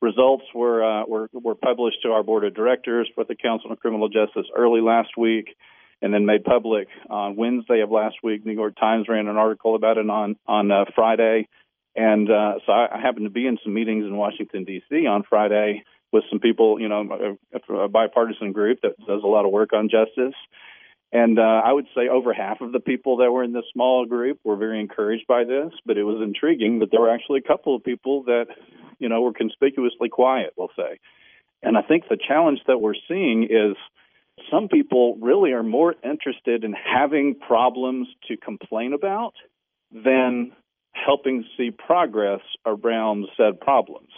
results 0.00 0.44
were, 0.52 0.82
uh, 0.82 1.06
were 1.06 1.30
were 1.32 1.54
published 1.54 1.98
to 2.02 2.08
our 2.08 2.24
board 2.24 2.44
of 2.44 2.54
directors 2.54 3.08
for 3.14 3.22
the 3.22 3.36
Council 3.36 3.70
on 3.70 3.76
Criminal 3.76 4.08
Justice 4.08 4.46
early 4.56 4.80
last 4.80 5.10
week, 5.16 5.56
and 6.02 6.12
then 6.12 6.26
made 6.26 6.42
public 6.42 6.88
on 7.08 7.36
Wednesday 7.36 7.80
of 7.80 7.92
last 7.92 8.16
week. 8.24 8.44
New 8.44 8.54
York 8.54 8.74
Times 8.76 9.06
ran 9.08 9.28
an 9.28 9.36
article 9.36 9.76
about 9.76 9.98
it 9.98 10.10
on 10.10 10.34
on 10.48 10.72
uh, 10.72 10.86
Friday, 10.96 11.46
and 11.94 12.28
uh, 12.28 12.54
so 12.66 12.72
I, 12.72 12.98
I 12.98 13.00
happened 13.00 13.26
to 13.26 13.30
be 13.30 13.46
in 13.46 13.58
some 13.62 13.72
meetings 13.72 14.04
in 14.04 14.16
Washington 14.16 14.64
D.C. 14.64 15.06
on 15.06 15.22
Friday 15.22 15.84
with 16.10 16.24
some 16.28 16.40
people, 16.40 16.80
you 16.80 16.88
know, 16.88 17.36
a, 17.52 17.74
a 17.74 17.88
bipartisan 17.88 18.52
group 18.52 18.80
that 18.82 18.98
does 19.06 19.22
a 19.22 19.26
lot 19.26 19.44
of 19.44 19.52
work 19.52 19.72
on 19.72 19.88
justice. 19.88 20.34
And 21.10 21.38
uh, 21.38 21.62
I 21.64 21.72
would 21.72 21.86
say 21.94 22.08
over 22.08 22.34
half 22.34 22.60
of 22.60 22.72
the 22.72 22.80
people 22.80 23.18
that 23.18 23.30
were 23.30 23.42
in 23.42 23.52
this 23.52 23.64
small 23.72 24.04
group 24.04 24.40
were 24.44 24.56
very 24.56 24.78
encouraged 24.78 25.26
by 25.26 25.44
this, 25.44 25.72
but 25.86 25.96
it 25.96 26.04
was 26.04 26.20
intriguing 26.22 26.80
that 26.80 26.90
there 26.90 27.00
were 27.00 27.10
actually 27.10 27.40
a 27.44 27.48
couple 27.48 27.74
of 27.74 27.82
people 27.82 28.24
that, 28.24 28.46
you 28.98 29.08
know, 29.08 29.22
were 29.22 29.32
conspicuously 29.32 30.10
quiet, 30.10 30.52
we'll 30.56 30.70
say. 30.76 30.98
And 31.62 31.78
I 31.78 31.82
think 31.82 32.04
the 32.08 32.18
challenge 32.18 32.60
that 32.66 32.78
we're 32.78 32.94
seeing 33.08 33.44
is 33.44 33.76
some 34.50 34.68
people 34.68 35.16
really 35.20 35.52
are 35.52 35.62
more 35.62 35.94
interested 36.04 36.62
in 36.62 36.72
having 36.74 37.34
problems 37.34 38.06
to 38.28 38.36
complain 38.36 38.92
about 38.92 39.32
than 39.90 40.52
helping 40.92 41.44
see 41.56 41.70
progress 41.70 42.40
around 42.66 43.26
said 43.36 43.60
problems. 43.60 44.10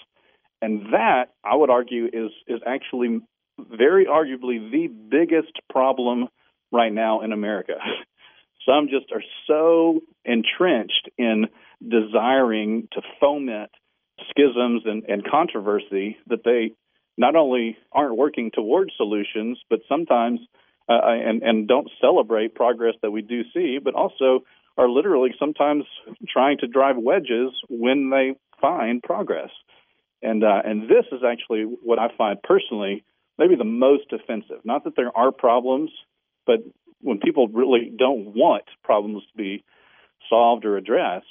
And 0.60 0.92
that, 0.92 1.26
I 1.44 1.54
would 1.54 1.70
argue, 1.70 2.06
is, 2.06 2.32
is 2.46 2.60
actually 2.66 3.20
very 3.58 4.06
arguably 4.06 4.70
the 4.70 4.88
biggest 4.88 5.52
problem 5.70 6.28
right 6.72 6.92
now 6.92 7.22
in 7.22 7.32
America. 7.32 7.74
Some 8.66 8.88
just 8.88 9.10
are 9.12 9.22
so 9.46 10.00
entrenched 10.24 11.08
in 11.16 11.46
desiring 11.82 12.88
to 12.92 13.00
foment 13.18 13.70
schisms 14.30 14.82
and, 14.84 15.04
and 15.08 15.24
controversy 15.28 16.18
that 16.26 16.44
they 16.44 16.72
not 17.16 17.36
only 17.36 17.76
aren't 17.90 18.16
working 18.16 18.50
towards 18.52 18.92
solutions, 18.96 19.58
but 19.70 19.80
sometimes 19.88 20.40
uh, 20.88 20.92
uh, 20.92 21.12
and 21.12 21.42
and 21.42 21.68
don't 21.68 21.88
celebrate 22.00 22.54
progress 22.54 22.94
that 23.02 23.10
we 23.10 23.22
do 23.22 23.42
see, 23.54 23.78
but 23.82 23.94
also 23.94 24.40
are 24.76 24.88
literally 24.88 25.30
sometimes 25.38 25.84
trying 26.28 26.58
to 26.58 26.66
drive 26.66 26.96
wedges 26.96 27.50
when 27.68 28.10
they 28.10 28.34
find 28.60 29.02
progress. 29.02 29.50
And 30.22 30.44
uh, 30.44 30.62
and 30.64 30.82
this 30.82 31.06
is 31.12 31.20
actually 31.26 31.62
what 31.62 31.98
I 31.98 32.08
find 32.16 32.42
personally 32.42 33.04
maybe 33.38 33.56
the 33.56 33.64
most 33.64 34.12
offensive. 34.12 34.60
Not 34.64 34.84
that 34.84 34.96
there 34.96 35.16
are 35.16 35.32
problems 35.32 35.90
but 36.50 36.64
when 37.00 37.18
people 37.18 37.46
really 37.46 37.92
don't 37.96 38.34
want 38.34 38.64
problems 38.82 39.22
to 39.30 39.36
be 39.36 39.62
solved 40.28 40.64
or 40.64 40.76
addressed, 40.76 41.26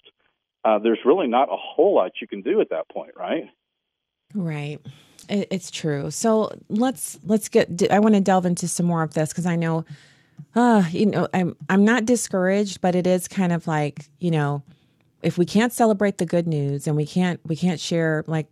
uh, 0.64 0.80
there's 0.80 1.00
really 1.04 1.28
not 1.28 1.50
a 1.50 1.58
whole 1.58 1.96
lot 1.96 2.12
you 2.22 2.28
can 2.28 2.42
do 2.42 2.62
at 2.62 2.70
that 2.70 2.88
point, 2.90 3.12
right? 3.18 3.44
Right. 4.34 4.80
It's 5.28 5.70
true. 5.70 6.10
So 6.10 6.52
let's 6.70 7.20
let's 7.26 7.50
get. 7.50 7.92
I 7.92 8.00
want 8.00 8.16
to 8.16 8.22
delve 8.22 8.46
into 8.46 8.68
some 8.70 8.86
more 8.86 9.04
of 9.04 9.14
this 9.14 9.30
because 9.30 9.46
I 9.46 9.58
know, 9.58 9.84
uh, 10.56 10.84
you 10.92 11.06
know, 11.06 11.28
I'm 11.34 11.58
I'm 11.68 11.84
not 11.84 12.06
discouraged, 12.06 12.80
but 12.80 12.96
it 12.96 13.06
is 13.06 13.28
kind 13.28 13.52
of 13.52 13.68
like 13.68 14.06
you 14.20 14.32
know, 14.32 14.64
if 15.22 15.38
we 15.38 15.46
can't 15.46 15.74
celebrate 15.74 16.18
the 16.18 16.26
good 16.26 16.48
news 16.48 16.88
and 16.88 16.96
we 16.96 17.06
can't 17.06 17.42
we 17.46 17.58
can't 17.58 17.80
share 17.80 18.24
like 18.26 18.48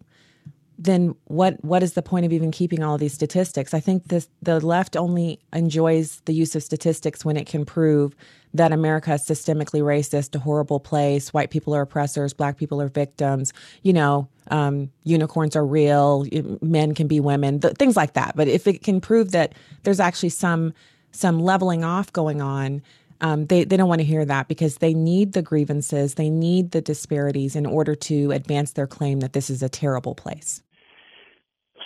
then 0.78 1.16
what 1.26 1.64
what 1.64 1.82
is 1.82 1.94
the 1.94 2.02
point 2.02 2.26
of 2.26 2.34
even 2.34 2.52
keeping 2.52 2.84
all 2.84 2.98
these 2.98 3.14
statistics? 3.14 3.74
I 3.74 3.80
think 3.80 4.10
this 4.10 4.30
the 4.42 4.60
left 4.60 4.96
only 4.96 5.40
enjoys 5.52 6.22
the 6.26 6.34
use 6.34 6.56
of 6.56 6.64
statistics 6.64 7.26
when 7.26 7.36
it 7.36 7.48
can 7.48 7.66
prove 7.66 8.16
that 8.54 8.72
America 8.72 9.14
is 9.14 9.22
systemically 9.22 9.82
racist, 9.82 10.36
a 10.36 10.40
horrible 10.40 10.80
place, 10.80 11.34
white 11.34 11.50
people 11.50 11.76
are 11.76 11.82
oppressors, 11.82 12.34
black 12.34 12.58
people 12.58 12.82
are 12.82 12.88
victims, 12.88 13.54
you 13.84 13.94
know, 13.94 14.28
um, 14.50 14.90
unicorns 15.04 15.56
are 15.56 15.66
real, 15.66 16.26
men 16.62 16.94
can 16.94 17.08
be 17.08 17.20
women, 17.20 17.60
th- 17.60 17.76
things 17.76 17.98
like 17.98 18.14
that. 18.14 18.36
But 18.36 18.48
if 18.48 18.68
it 18.68 18.84
can 18.84 19.02
prove 19.02 19.32
that 19.32 19.54
there's 19.84 20.00
actually 20.00 20.30
some 20.30 20.74
some 21.12 21.40
leveling 21.40 21.84
off 21.84 22.14
going 22.14 22.42
on, 22.42 22.84
um, 23.22 23.48
they, 23.48 23.64
they 23.64 23.78
don't 23.78 23.90
want 23.90 24.02
to 24.02 24.06
hear 24.06 24.26
that 24.26 24.48
because 24.48 24.78
they 24.78 24.94
need 24.94 25.34
the 25.34 25.42
grievances, 25.42 26.16
they 26.16 26.30
need 26.30 26.72
the 26.72 26.82
disparities 26.82 27.56
in 27.56 27.66
order 27.66 27.96
to 27.96 28.32
advance 28.32 28.74
their 28.74 28.86
claim 28.86 29.22
that 29.22 29.34
this 29.34 29.50
is 29.50 29.64
a 29.64 29.70
terrible 29.70 30.14
place. 30.14 30.62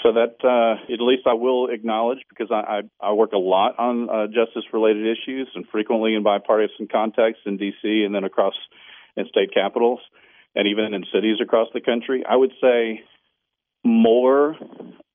So 0.03 0.13
that 0.13 0.36
uh, 0.43 0.91
at 0.91 1.00
least 1.00 1.27
I 1.27 1.34
will 1.34 1.67
acknowledge 1.70 2.20
because 2.29 2.50
I, 2.51 2.81
I, 3.01 3.10
I 3.10 3.13
work 3.13 3.34
a 3.34 3.38
lot 3.38 3.77
on 3.77 4.10
uh, 4.10 4.27
justice-related 4.27 5.05
issues 5.05 5.48
and 5.53 5.65
frequently 5.72 6.15
in 6.15 6.24
bipartisan 6.24 6.88
contexts 6.91 7.43
in 7.46 7.58
D.C. 7.58 8.03
and 8.05 8.13
then 8.13 8.24
across 8.24 8.55
in 9.15 9.27
state 9.27 9.53
capitals 9.53 10.00
and 10.55 10.67
even 10.67 10.93
in 10.93 11.05
cities 11.13 11.38
across 11.41 11.67
the 11.74 11.81
country. 11.81 12.24
I 12.27 12.36
would 12.36 12.51
say 12.62 13.01
more 13.84 14.55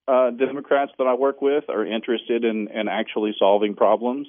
uh, 0.08 0.30
Democrats 0.30 0.92
that 0.98 1.06
I 1.06 1.14
work 1.14 1.42
with 1.42 1.64
are 1.68 1.84
interested 1.84 2.44
in, 2.44 2.68
in 2.68 2.88
actually 2.88 3.34
solving 3.38 3.74
problems, 3.74 4.28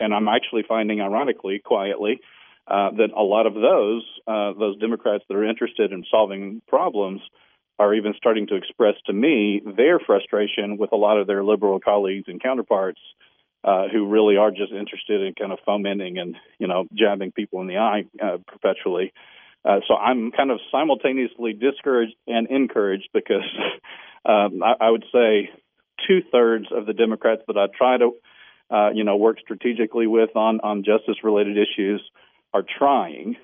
and 0.00 0.12
I'm 0.12 0.28
actually 0.28 0.64
finding, 0.66 1.00
ironically, 1.00 1.60
quietly, 1.64 2.20
uh, 2.66 2.90
that 2.92 3.10
a 3.16 3.22
lot 3.22 3.46
of 3.46 3.54
those 3.54 4.04
uh, 4.26 4.52
those 4.58 4.78
Democrats 4.78 5.22
that 5.28 5.34
are 5.34 5.48
interested 5.48 5.92
in 5.92 6.04
solving 6.10 6.62
problems 6.66 7.20
are 7.78 7.94
even 7.94 8.14
starting 8.16 8.46
to 8.46 8.56
express 8.56 8.94
to 9.06 9.12
me 9.12 9.62
their 9.76 9.98
frustration 9.98 10.76
with 10.78 10.92
a 10.92 10.96
lot 10.96 11.18
of 11.18 11.26
their 11.26 11.42
liberal 11.42 11.80
colleagues 11.80 12.24
and 12.28 12.42
counterparts 12.42 13.00
uh, 13.64 13.88
who 13.88 14.08
really 14.08 14.36
are 14.36 14.50
just 14.50 14.72
interested 14.72 15.22
in 15.22 15.34
kind 15.34 15.52
of 15.52 15.58
fomenting 15.66 16.18
and 16.18 16.36
you 16.58 16.66
know 16.66 16.84
jabbing 16.92 17.32
people 17.32 17.60
in 17.62 17.66
the 17.66 17.78
eye 17.78 18.04
uh, 18.22 18.38
perpetually. 18.46 19.12
Uh, 19.64 19.80
so 19.88 19.94
I'm 19.94 20.30
kind 20.30 20.50
of 20.50 20.60
simultaneously 20.70 21.54
discouraged 21.54 22.14
and 22.26 22.48
encouraged 22.48 23.08
because 23.14 23.48
um, 24.26 24.62
I, 24.62 24.74
I 24.86 24.90
would 24.90 25.04
say 25.10 25.50
two 26.06 26.20
thirds 26.30 26.66
of 26.70 26.86
the 26.86 26.92
Democrats 26.92 27.42
that 27.46 27.56
I 27.56 27.66
try 27.74 27.96
to, 27.96 28.10
uh, 28.70 28.90
you 28.90 29.04
know, 29.04 29.16
work 29.16 29.38
strategically 29.40 30.06
with 30.06 30.36
on 30.36 30.60
on 30.60 30.84
justice 30.84 31.16
related 31.24 31.56
issues 31.56 32.02
are 32.52 32.64
trying, 32.78 33.36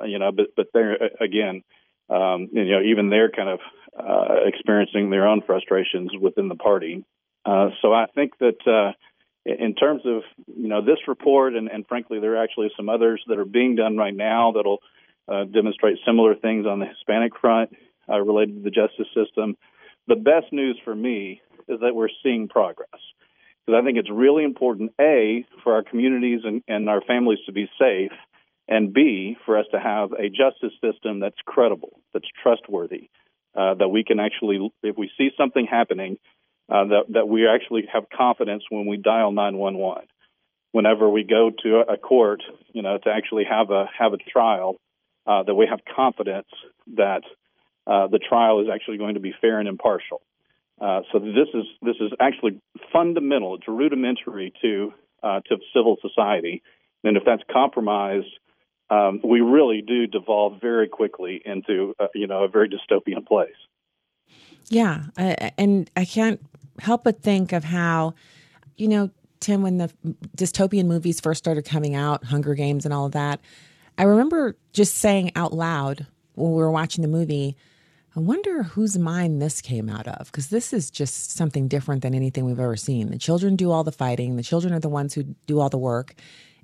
uh, 0.00 0.04
you 0.06 0.18
know, 0.18 0.32
but 0.32 0.48
but 0.56 0.66
they're 0.74 0.98
again, 1.20 1.62
um, 2.10 2.48
you 2.52 2.64
know, 2.64 2.82
even 2.82 3.10
they're 3.10 3.30
kind 3.30 3.48
of 3.48 3.60
uh, 3.98 4.46
experiencing 4.46 5.10
their 5.10 5.26
own 5.26 5.42
frustrations 5.46 6.10
within 6.20 6.48
the 6.48 6.54
party. 6.54 7.04
Uh, 7.44 7.70
so 7.82 7.92
I 7.92 8.06
think 8.14 8.32
that 8.38 8.66
uh, 8.66 8.92
in 9.44 9.74
terms 9.74 10.02
of 10.04 10.22
you 10.46 10.68
know 10.68 10.84
this 10.84 10.98
report, 11.06 11.54
and, 11.54 11.68
and 11.68 11.86
frankly, 11.86 12.20
there 12.20 12.34
are 12.36 12.42
actually 12.42 12.70
some 12.76 12.88
others 12.88 13.22
that 13.28 13.38
are 13.38 13.44
being 13.44 13.76
done 13.76 13.96
right 13.96 14.14
now 14.14 14.52
that'll 14.52 14.80
uh, 15.28 15.44
demonstrate 15.44 15.98
similar 16.06 16.34
things 16.34 16.66
on 16.66 16.78
the 16.78 16.86
Hispanic 16.86 17.32
front 17.40 17.70
uh, 18.08 18.18
related 18.20 18.56
to 18.56 18.62
the 18.62 18.70
justice 18.70 19.08
system. 19.14 19.56
The 20.06 20.16
best 20.16 20.52
news 20.52 20.78
for 20.84 20.94
me 20.94 21.42
is 21.68 21.80
that 21.80 21.94
we're 21.94 22.08
seeing 22.22 22.48
progress 22.48 22.88
because 23.68 23.82
I 23.82 23.84
think 23.84 23.98
it's 23.98 24.10
really 24.10 24.44
important, 24.44 24.92
A, 24.98 25.44
for 25.62 25.74
our 25.74 25.82
communities 25.82 26.40
and, 26.44 26.62
and 26.68 26.88
our 26.88 27.02
families 27.02 27.38
to 27.44 27.52
be 27.52 27.68
safe, 27.78 28.12
and 28.68 28.92
B, 28.92 29.36
for 29.46 29.58
us 29.58 29.66
to 29.72 29.80
have 29.80 30.12
a 30.12 30.28
justice 30.28 30.76
system 30.82 31.20
that's 31.20 31.38
credible, 31.46 32.00
that's 32.12 32.28
trustworthy, 32.42 33.08
uh, 33.56 33.74
that 33.74 33.88
we 33.88 34.04
can 34.04 34.20
actually, 34.20 34.70
if 34.82 34.96
we 34.96 35.10
see 35.16 35.30
something 35.36 35.66
happening, 35.66 36.18
uh, 36.68 36.84
that, 36.84 37.04
that 37.08 37.28
we 37.28 37.48
actually 37.48 37.88
have 37.90 38.04
confidence 38.14 38.62
when 38.68 38.86
we 38.86 38.98
dial 38.98 39.32
911. 39.32 40.04
Whenever 40.72 41.08
we 41.08 41.24
go 41.24 41.50
to 41.62 41.78
a 41.88 41.96
court, 41.96 42.42
you 42.74 42.82
know, 42.82 42.98
to 42.98 43.10
actually 43.10 43.44
have 43.48 43.70
a 43.70 43.86
have 43.98 44.12
a 44.12 44.18
trial, 44.18 44.76
uh, 45.26 45.42
that 45.42 45.54
we 45.54 45.66
have 45.66 45.80
confidence 45.96 46.48
that 46.96 47.22
uh, 47.86 48.06
the 48.08 48.18
trial 48.18 48.60
is 48.60 48.68
actually 48.72 48.98
going 48.98 49.14
to 49.14 49.20
be 49.20 49.32
fair 49.40 49.60
and 49.60 49.68
impartial. 49.68 50.20
Uh, 50.78 51.00
so 51.10 51.18
this 51.18 51.48
is 51.54 51.64
this 51.80 51.96
is 52.00 52.12
actually 52.20 52.60
fundamental. 52.92 53.54
It's 53.54 53.66
rudimentary 53.66 54.52
to 54.60 54.92
uh, 55.22 55.40
to 55.48 55.56
civil 55.74 55.96
society, 56.02 56.62
and 57.02 57.16
if 57.16 57.24
that's 57.24 57.42
compromised, 57.50 58.28
um, 58.90 59.20
we 59.22 59.40
really 59.40 59.82
do 59.82 60.06
devolve 60.06 60.60
very 60.60 60.88
quickly 60.88 61.42
into 61.44 61.94
uh, 61.98 62.06
you 62.14 62.26
know 62.26 62.44
a 62.44 62.48
very 62.48 62.68
dystopian 62.68 63.26
place. 63.26 63.50
Yeah, 64.70 65.04
and 65.16 65.90
I 65.96 66.04
can't 66.04 66.40
help 66.78 67.04
but 67.04 67.22
think 67.22 67.52
of 67.52 67.64
how, 67.64 68.14
you 68.76 68.88
know, 68.88 69.10
Tim, 69.40 69.62
when 69.62 69.78
the 69.78 69.90
dystopian 70.36 70.86
movies 70.86 71.20
first 71.20 71.38
started 71.38 71.64
coming 71.64 71.94
out, 71.94 72.24
Hunger 72.24 72.54
Games 72.54 72.84
and 72.84 72.92
all 72.92 73.06
of 73.06 73.12
that, 73.12 73.40
I 73.96 74.02
remember 74.02 74.56
just 74.72 74.96
saying 74.96 75.32
out 75.36 75.52
loud 75.52 76.06
when 76.34 76.50
we 76.52 76.56
were 76.58 76.70
watching 76.70 77.02
the 77.02 77.08
movie, 77.08 77.56
I 78.14 78.20
wonder 78.20 78.62
whose 78.62 78.98
mind 78.98 79.40
this 79.40 79.60
came 79.60 79.88
out 79.88 80.08
of 80.08 80.26
because 80.26 80.48
this 80.48 80.72
is 80.72 80.90
just 80.90 81.30
something 81.32 81.68
different 81.68 82.02
than 82.02 82.14
anything 82.14 82.44
we've 82.44 82.58
ever 82.58 82.76
seen. 82.76 83.10
The 83.10 83.18
children 83.18 83.56
do 83.56 83.70
all 83.70 83.84
the 83.84 83.92
fighting, 83.92 84.36
the 84.36 84.42
children 84.42 84.72
are 84.72 84.80
the 84.80 84.88
ones 84.88 85.14
who 85.14 85.22
do 85.46 85.60
all 85.60 85.68
the 85.68 85.78
work, 85.78 86.14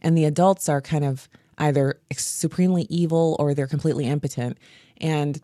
and 0.00 0.16
the 0.16 0.25
adults 0.25 0.69
are 0.69 0.81
kind 0.81 1.04
of 1.04 1.28
either 1.58 2.00
supremely 2.16 2.87
evil 2.88 3.37
or 3.38 3.54
they're 3.54 3.66
completely 3.66 4.06
impotent. 4.06 4.58
And 4.99 5.40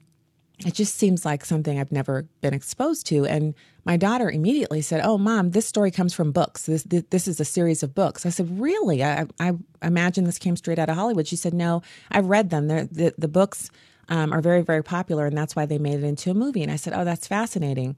it 0.66 0.74
just 0.74 0.96
seems 0.96 1.24
like 1.24 1.44
something 1.44 1.78
I've 1.78 1.92
never 1.92 2.26
been 2.40 2.52
exposed 2.52 3.06
to. 3.06 3.24
And 3.24 3.54
my 3.84 3.96
daughter 3.96 4.30
immediately 4.30 4.82
said, 4.82 5.00
"Oh, 5.02 5.16
mom, 5.16 5.50
this 5.50 5.66
story 5.66 5.90
comes 5.90 6.12
from 6.12 6.32
books. 6.32 6.66
This 6.66 6.82
this, 6.82 7.04
this 7.10 7.28
is 7.28 7.40
a 7.40 7.44
series 7.44 7.82
of 7.82 7.94
books." 7.94 8.26
I 8.26 8.28
said, 8.28 8.60
"Really? 8.60 9.02
I, 9.02 9.26
I 9.38 9.54
imagine 9.82 10.24
this 10.24 10.38
came 10.38 10.56
straight 10.56 10.78
out 10.78 10.90
of 10.90 10.96
Hollywood." 10.96 11.26
She 11.26 11.36
said, 11.36 11.54
"No, 11.54 11.82
I've 12.10 12.26
read 12.26 12.50
them. 12.50 12.68
The 12.68 13.14
the 13.16 13.28
books 13.28 13.70
um, 14.08 14.32
are 14.32 14.40
very 14.40 14.62
very 14.62 14.82
popular, 14.82 15.26
and 15.26 15.36
that's 15.36 15.56
why 15.56 15.64
they 15.64 15.78
made 15.78 15.94
it 15.94 16.04
into 16.04 16.30
a 16.30 16.34
movie." 16.34 16.62
And 16.62 16.70
I 16.70 16.76
said, 16.76 16.92
"Oh, 16.92 17.04
that's 17.04 17.26
fascinating." 17.26 17.96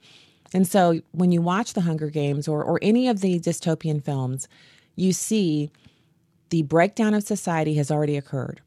And 0.54 0.66
so 0.66 1.00
when 1.12 1.32
you 1.32 1.42
watch 1.42 1.72
The 1.72 1.80
Hunger 1.80 2.10
Games 2.10 2.46
or 2.46 2.62
or 2.62 2.78
any 2.80 3.08
of 3.08 3.20
the 3.20 3.40
dystopian 3.40 4.04
films, 4.04 4.46
you 4.94 5.12
see 5.12 5.70
the 6.52 6.62
breakdown 6.64 7.14
of 7.14 7.22
society 7.22 7.76
has 7.76 7.90
already 7.90 8.14
occurred. 8.14 8.60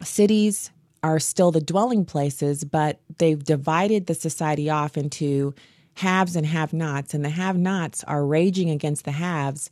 Cities 0.00 0.70
are 1.02 1.18
still 1.18 1.50
the 1.50 1.60
dwelling 1.60 2.04
places, 2.04 2.62
but 2.62 3.00
they've 3.18 3.42
divided 3.42 4.06
the 4.06 4.14
society 4.14 4.70
off 4.70 4.96
into 4.96 5.52
haves 5.94 6.36
and 6.36 6.46
have 6.46 6.72
nots. 6.72 7.14
And 7.14 7.24
the 7.24 7.30
have 7.30 7.58
nots 7.58 8.04
are 8.04 8.24
raging 8.24 8.70
against 8.70 9.04
the 9.04 9.10
haves, 9.10 9.70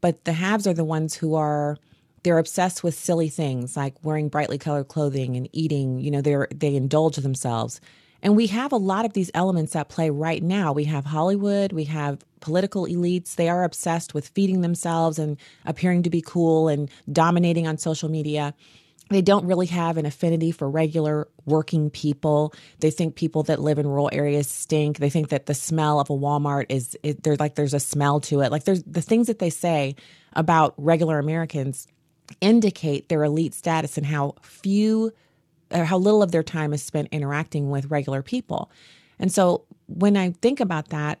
but 0.00 0.24
the 0.24 0.32
haves 0.32 0.66
are 0.66 0.72
the 0.72 0.82
ones 0.82 1.14
who 1.14 1.34
are 1.34 1.76
they're 2.22 2.38
obsessed 2.38 2.82
with 2.82 2.94
silly 2.94 3.28
things 3.28 3.76
like 3.76 3.94
wearing 4.02 4.30
brightly 4.30 4.56
colored 4.56 4.88
clothing 4.88 5.36
and 5.36 5.46
eating, 5.52 5.98
you 5.98 6.10
know, 6.10 6.22
they 6.22 6.36
they 6.54 6.74
indulge 6.74 7.16
themselves. 7.16 7.82
And 8.22 8.36
we 8.36 8.48
have 8.48 8.72
a 8.72 8.76
lot 8.76 9.04
of 9.04 9.12
these 9.12 9.30
elements 9.34 9.74
at 9.74 9.88
play 9.88 10.10
right 10.10 10.42
now. 10.42 10.72
We 10.72 10.84
have 10.84 11.06
Hollywood, 11.06 11.72
we 11.72 11.84
have 11.84 12.24
political 12.40 12.86
elites. 12.86 13.34
They 13.34 13.48
are 13.48 13.64
obsessed 13.64 14.14
with 14.14 14.28
feeding 14.28 14.60
themselves 14.60 15.18
and 15.18 15.36
appearing 15.64 16.02
to 16.04 16.10
be 16.10 16.22
cool 16.22 16.68
and 16.68 16.90
dominating 17.12 17.66
on 17.66 17.78
social 17.78 18.08
media 18.08 18.54
they 19.10 19.22
don't 19.22 19.44
really 19.44 19.66
have 19.66 19.96
an 19.96 20.06
affinity 20.06 20.52
for 20.52 20.70
regular 20.70 21.28
working 21.44 21.90
people. 21.90 22.54
They 22.78 22.90
think 22.90 23.16
people 23.16 23.42
that 23.44 23.60
live 23.60 23.78
in 23.78 23.86
rural 23.86 24.08
areas 24.12 24.48
stink. 24.48 24.98
They 24.98 25.10
think 25.10 25.28
that 25.30 25.46
the 25.46 25.54
smell 25.54 25.98
of 26.00 26.10
a 26.10 26.16
Walmart 26.16 26.66
is 26.68 26.96
it, 27.02 27.22
they're 27.22 27.36
like 27.36 27.56
there's 27.56 27.74
a 27.74 27.80
smell 27.80 28.20
to 28.20 28.40
it. 28.40 28.52
Like 28.52 28.64
there's 28.64 28.84
the 28.84 29.02
things 29.02 29.26
that 29.26 29.40
they 29.40 29.50
say 29.50 29.96
about 30.32 30.74
regular 30.76 31.18
Americans 31.18 31.88
indicate 32.40 33.08
their 33.08 33.24
elite 33.24 33.52
status 33.52 33.98
and 33.98 34.06
how 34.06 34.36
few 34.42 35.12
or 35.70 35.84
how 35.84 35.98
little 35.98 36.22
of 36.22 36.32
their 36.32 36.42
time 36.42 36.72
is 36.72 36.82
spent 36.82 37.08
interacting 37.12 37.70
with 37.70 37.90
regular 37.90 38.22
people. 38.22 38.70
And 39.18 39.32
so 39.32 39.64
when 39.86 40.16
I 40.16 40.30
think 40.30 40.60
about 40.60 40.88
that, 40.88 41.20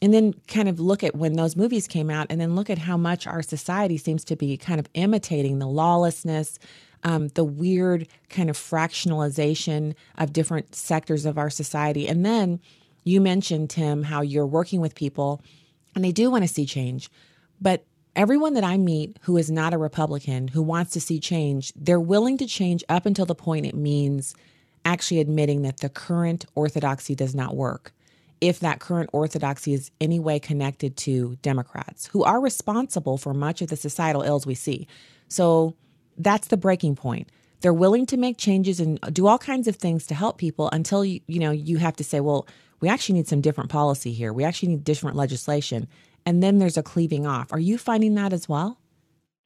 and 0.00 0.14
then 0.14 0.34
kind 0.46 0.68
of 0.68 0.78
look 0.78 1.02
at 1.02 1.16
when 1.16 1.34
those 1.34 1.56
movies 1.56 1.88
came 1.88 2.08
out, 2.08 2.26
and 2.30 2.40
then 2.40 2.54
look 2.54 2.70
at 2.70 2.78
how 2.78 2.96
much 2.96 3.26
our 3.26 3.42
society 3.42 3.96
seems 3.96 4.24
to 4.24 4.36
be 4.36 4.56
kind 4.56 4.78
of 4.78 4.88
imitating 4.94 5.58
the 5.58 5.66
lawlessness, 5.66 6.58
um, 7.04 7.28
the 7.28 7.44
weird 7.44 8.06
kind 8.28 8.50
of 8.50 8.56
fractionalization 8.56 9.94
of 10.16 10.32
different 10.32 10.74
sectors 10.74 11.26
of 11.26 11.38
our 11.38 11.50
society. 11.50 12.08
And 12.08 12.24
then 12.24 12.60
you 13.04 13.20
mentioned, 13.20 13.70
Tim, 13.70 14.04
how 14.04 14.20
you're 14.20 14.46
working 14.46 14.80
with 14.80 14.94
people 14.94 15.42
and 15.94 16.04
they 16.04 16.12
do 16.12 16.30
want 16.30 16.44
to 16.44 16.48
see 16.48 16.66
change. 16.66 17.10
But 17.60 17.84
everyone 18.18 18.54
that 18.54 18.64
I 18.64 18.76
meet 18.76 19.16
who 19.22 19.36
is 19.36 19.48
not 19.48 19.72
a 19.72 19.78
Republican, 19.78 20.48
who 20.48 20.60
wants 20.60 20.92
to 20.92 21.00
see 21.00 21.20
change, 21.20 21.72
they're 21.76 22.00
willing 22.00 22.36
to 22.38 22.46
change 22.46 22.82
up 22.88 23.06
until 23.06 23.24
the 23.24 23.34
point 23.34 23.64
it 23.64 23.76
means 23.76 24.34
actually 24.84 25.20
admitting 25.20 25.62
that 25.62 25.78
the 25.78 25.88
current 25.88 26.44
orthodoxy 26.56 27.14
does 27.14 27.32
not 27.32 27.54
work. 27.54 27.92
If 28.40 28.58
that 28.60 28.80
current 28.80 29.10
orthodoxy 29.12 29.72
is 29.72 29.92
any 30.00 30.18
way 30.18 30.40
connected 30.40 30.96
to 30.98 31.36
Democrats, 31.42 32.06
who 32.06 32.24
are 32.24 32.40
responsible 32.40 33.18
for 33.18 33.32
much 33.34 33.62
of 33.62 33.68
the 33.68 33.76
societal 33.76 34.22
ills 34.22 34.46
we 34.46 34.54
see. 34.54 34.88
So 35.28 35.76
that's 36.16 36.48
the 36.48 36.56
breaking 36.56 36.96
point. 36.96 37.28
They're 37.60 37.72
willing 37.72 38.06
to 38.06 38.16
make 38.16 38.36
changes 38.36 38.80
and 38.80 38.98
do 39.12 39.28
all 39.28 39.38
kinds 39.38 39.68
of 39.68 39.76
things 39.76 40.06
to 40.08 40.14
help 40.14 40.38
people 40.38 40.68
until 40.72 41.04
you 41.04 41.20
you 41.26 41.38
know 41.38 41.50
you 41.50 41.78
have 41.78 41.96
to 41.96 42.04
say, 42.04 42.20
well, 42.20 42.46
we 42.80 42.88
actually 42.88 43.16
need 43.18 43.28
some 43.28 43.40
different 43.40 43.70
policy 43.70 44.12
here. 44.12 44.32
We 44.32 44.44
actually 44.44 44.70
need 44.70 44.84
different 44.84 45.16
legislation. 45.16 45.88
And 46.28 46.42
then 46.42 46.58
there's 46.58 46.76
a 46.76 46.82
cleaving 46.82 47.26
off. 47.26 47.54
Are 47.54 47.58
you 47.58 47.78
finding 47.78 48.14
that 48.16 48.34
as 48.34 48.46
well? 48.46 48.76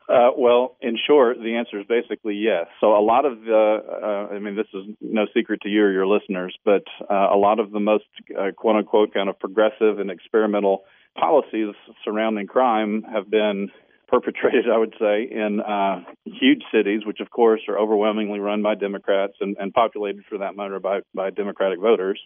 Uh, 0.08 0.30
well, 0.36 0.76
in 0.80 0.98
short, 1.06 1.36
the 1.38 1.54
answer 1.54 1.78
is 1.78 1.86
basically 1.86 2.34
yes. 2.34 2.66
So 2.80 2.88
a 2.88 3.00
lot 3.00 3.24
of 3.24 3.40
the, 3.42 3.76
uh, 4.02 4.34
I 4.34 4.40
mean, 4.40 4.56
this 4.56 4.66
is 4.74 4.92
no 5.00 5.26
secret 5.32 5.60
to 5.62 5.68
you 5.68 5.84
or 5.84 5.92
your 5.92 6.08
listeners, 6.08 6.58
but 6.64 6.82
uh, 7.08 7.28
a 7.32 7.38
lot 7.38 7.60
of 7.60 7.70
the 7.70 7.78
most 7.78 8.06
uh, 8.36 8.50
quote 8.56 8.74
unquote 8.74 9.14
kind 9.14 9.28
of 9.28 9.38
progressive 9.38 10.00
and 10.00 10.10
experimental 10.10 10.82
policies 11.16 11.72
surrounding 12.04 12.48
crime 12.48 13.04
have 13.04 13.30
been 13.30 13.70
perpetrated, 14.08 14.68
I 14.68 14.76
would 14.76 14.94
say, 14.98 15.28
in 15.30 15.60
uh, 15.60 16.00
huge 16.24 16.64
cities, 16.74 17.02
which 17.06 17.20
of 17.20 17.30
course 17.30 17.60
are 17.68 17.78
overwhelmingly 17.78 18.40
run 18.40 18.64
by 18.64 18.74
Democrats 18.74 19.34
and, 19.40 19.56
and 19.56 19.72
populated, 19.72 20.24
for 20.28 20.38
that 20.38 20.56
matter, 20.56 20.80
by 20.80 21.02
by 21.14 21.30
Democratic 21.30 21.78
voters. 21.78 22.20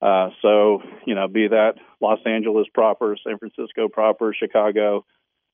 Uh, 0.00 0.30
so, 0.42 0.82
you 1.06 1.14
know, 1.14 1.26
be 1.28 1.48
that 1.48 1.74
Los 2.00 2.20
Angeles 2.24 2.66
proper, 2.72 3.16
San 3.26 3.38
Francisco 3.38 3.88
proper, 3.88 4.32
Chicago, 4.32 5.04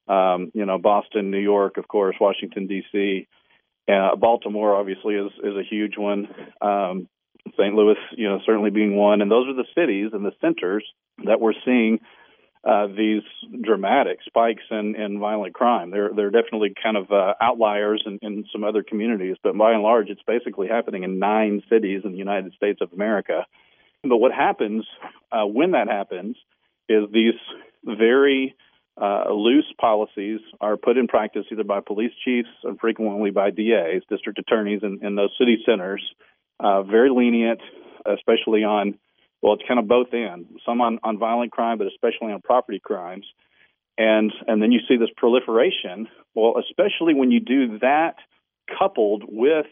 um, 0.06 0.50
you 0.54 0.66
know, 0.66 0.78
Boston, 0.78 1.30
New 1.30 1.38
York, 1.38 1.78
of 1.78 1.88
course, 1.88 2.16
Washington 2.20 2.66
D.C., 2.66 3.26
uh, 3.88 4.16
Baltimore 4.16 4.74
obviously 4.74 5.14
is 5.14 5.30
is 5.42 5.56
a 5.56 5.62
huge 5.62 5.98
one. 5.98 6.28
Um, 6.60 7.08
St. 7.52 7.74
Louis, 7.74 7.96
you 8.16 8.28
know, 8.28 8.40
certainly 8.46 8.70
being 8.70 8.96
one, 8.96 9.20
and 9.20 9.30
those 9.30 9.46
are 9.48 9.54
the 9.54 9.66
cities 9.74 10.10
and 10.14 10.24
the 10.24 10.32
centers 10.40 10.84
that 11.26 11.40
we're 11.40 11.52
seeing 11.64 12.00
uh, 12.64 12.86
these 12.86 13.22
dramatic 13.60 14.20
spikes 14.24 14.62
in, 14.70 14.96
in 14.96 15.20
violent 15.20 15.52
crime. 15.52 15.90
They're 15.90 16.10
they're 16.14 16.30
definitely 16.30 16.72
kind 16.82 16.96
of 16.96 17.10
uh, 17.10 17.34
outliers 17.40 18.02
in, 18.06 18.18
in 18.22 18.44
some 18.50 18.64
other 18.64 18.82
communities, 18.82 19.36
but 19.42 19.56
by 19.56 19.72
and 19.72 19.82
large, 19.82 20.08
it's 20.08 20.22
basically 20.26 20.68
happening 20.68 21.02
in 21.02 21.18
nine 21.18 21.62
cities 21.68 22.02
in 22.04 22.12
the 22.12 22.18
United 22.18 22.54
States 22.54 22.80
of 22.80 22.92
America. 22.92 23.44
But 24.04 24.18
what 24.18 24.32
happens 24.32 24.84
uh, 25.32 25.46
when 25.46 25.73
that 25.73 25.88
happens 25.88 26.37
is 26.88 27.04
these 27.12 27.34
very 27.84 28.54
uh, 29.00 29.32
loose 29.32 29.73
policies 29.80 30.40
are 30.61 30.76
put 30.76 30.96
in 30.96 31.08
practice 31.08 31.44
either 31.50 31.64
by 31.64 31.80
police 31.80 32.12
chiefs 32.25 32.49
and 32.62 32.78
frequently 32.78 33.30
by 33.30 33.50
DAs, 33.50 34.02
district 34.08 34.38
attorneys 34.38 34.82
in, 34.82 35.00
in 35.02 35.16
those 35.16 35.30
city 35.38 35.58
centers, 35.66 36.02
uh, 36.61 36.82
very 36.82 37.11
lenient, 37.11 37.61
especially 38.06 38.62
on 38.62 38.99
Well, 39.42 39.54
it's 39.54 39.64
kind 39.66 39.80
of 39.80 39.88
both 39.88 40.08
in 40.12 40.46
some 40.64 40.80
on, 40.80 41.00
on 41.02 41.18
violent 41.18 41.52
crime, 41.52 41.78
but 41.78 41.87
especially 41.88 42.32
on 42.32 42.40
property 42.42 42.80
crimes. 42.82 43.26
And 43.96 44.32
and 44.46 44.61
then 44.61 44.73
you 44.73 44.80
see 44.88 44.96
this 44.96 45.11
proliferation. 45.16 46.08
Well, 46.34 46.54
especially 46.58 47.14
when 47.14 47.30
you 47.30 47.40
do 47.40 47.78
that 47.78 48.16
coupled 48.78 49.25
with 49.26 49.66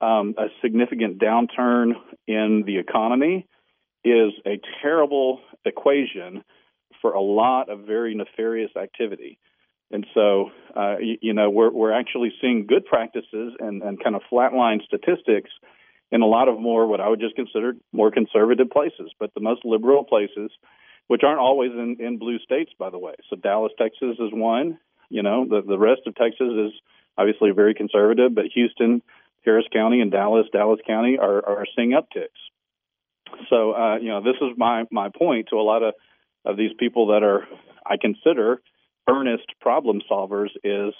um, 0.00 0.34
a 0.38 0.46
significant 0.62 1.20
downturn 1.20 1.92
in 2.26 2.64
the 2.66 2.78
economy, 2.78 3.46
is 4.04 4.32
a 4.46 4.60
terrible 4.82 5.40
equation 5.64 6.42
for 7.00 7.12
a 7.12 7.20
lot 7.20 7.68
of 7.68 7.80
very 7.80 8.14
nefarious 8.14 8.70
activity. 8.76 9.38
And 9.90 10.06
so, 10.14 10.50
uh, 10.76 10.96
you, 11.00 11.16
you, 11.20 11.32
know, 11.34 11.50
we're 11.50 11.70
we're 11.70 11.92
actually 11.92 12.32
seeing 12.40 12.66
good 12.66 12.84
practices 12.86 13.54
and, 13.58 13.82
and 13.82 14.02
kind 14.02 14.14
of 14.14 14.22
flatline 14.32 14.82
statistics 14.84 15.50
in 16.12 16.22
a 16.22 16.26
lot 16.26 16.48
of 16.48 16.60
more 16.60 16.86
what 16.86 17.00
I 17.00 17.08
would 17.08 17.20
just 17.20 17.36
consider 17.36 17.74
more 17.92 18.10
conservative 18.10 18.70
places, 18.70 19.12
but 19.18 19.32
the 19.34 19.40
most 19.40 19.64
liberal 19.64 20.04
places, 20.04 20.50
which 21.08 21.22
aren't 21.24 21.40
always 21.40 21.72
in, 21.72 21.96
in 22.00 22.18
blue 22.18 22.38
states, 22.38 22.72
by 22.78 22.90
the 22.90 22.98
way. 22.98 23.14
So 23.28 23.36
Dallas, 23.36 23.72
Texas 23.78 24.16
is 24.18 24.32
one. 24.32 24.78
You 25.08 25.22
know, 25.22 25.44
the 25.48 25.62
the 25.66 25.78
rest 25.78 26.02
of 26.06 26.14
Texas 26.14 26.52
is 26.52 26.72
obviously 27.18 27.50
very 27.50 27.74
conservative, 27.74 28.34
but 28.34 28.44
Houston, 28.54 29.02
Harris 29.44 29.66
County, 29.72 30.00
and 30.00 30.12
Dallas, 30.12 30.46
Dallas 30.52 30.80
County 30.86 31.18
are 31.18 31.44
are 31.44 31.66
seeing 31.74 31.90
upticks. 31.90 32.38
So, 33.48 33.72
uh, 33.72 33.96
you 33.96 34.08
know, 34.08 34.22
this 34.22 34.36
is 34.40 34.56
my 34.56 34.84
my 34.90 35.08
point 35.16 35.48
to 35.50 35.56
a 35.56 35.62
lot 35.62 35.82
of 35.82 35.94
of 36.44 36.56
these 36.56 36.72
people 36.78 37.08
that 37.08 37.22
are 37.22 37.46
I 37.84 37.96
consider 38.00 38.60
earnest 39.08 39.46
problem 39.60 40.00
solvers 40.10 40.50
is 40.62 40.94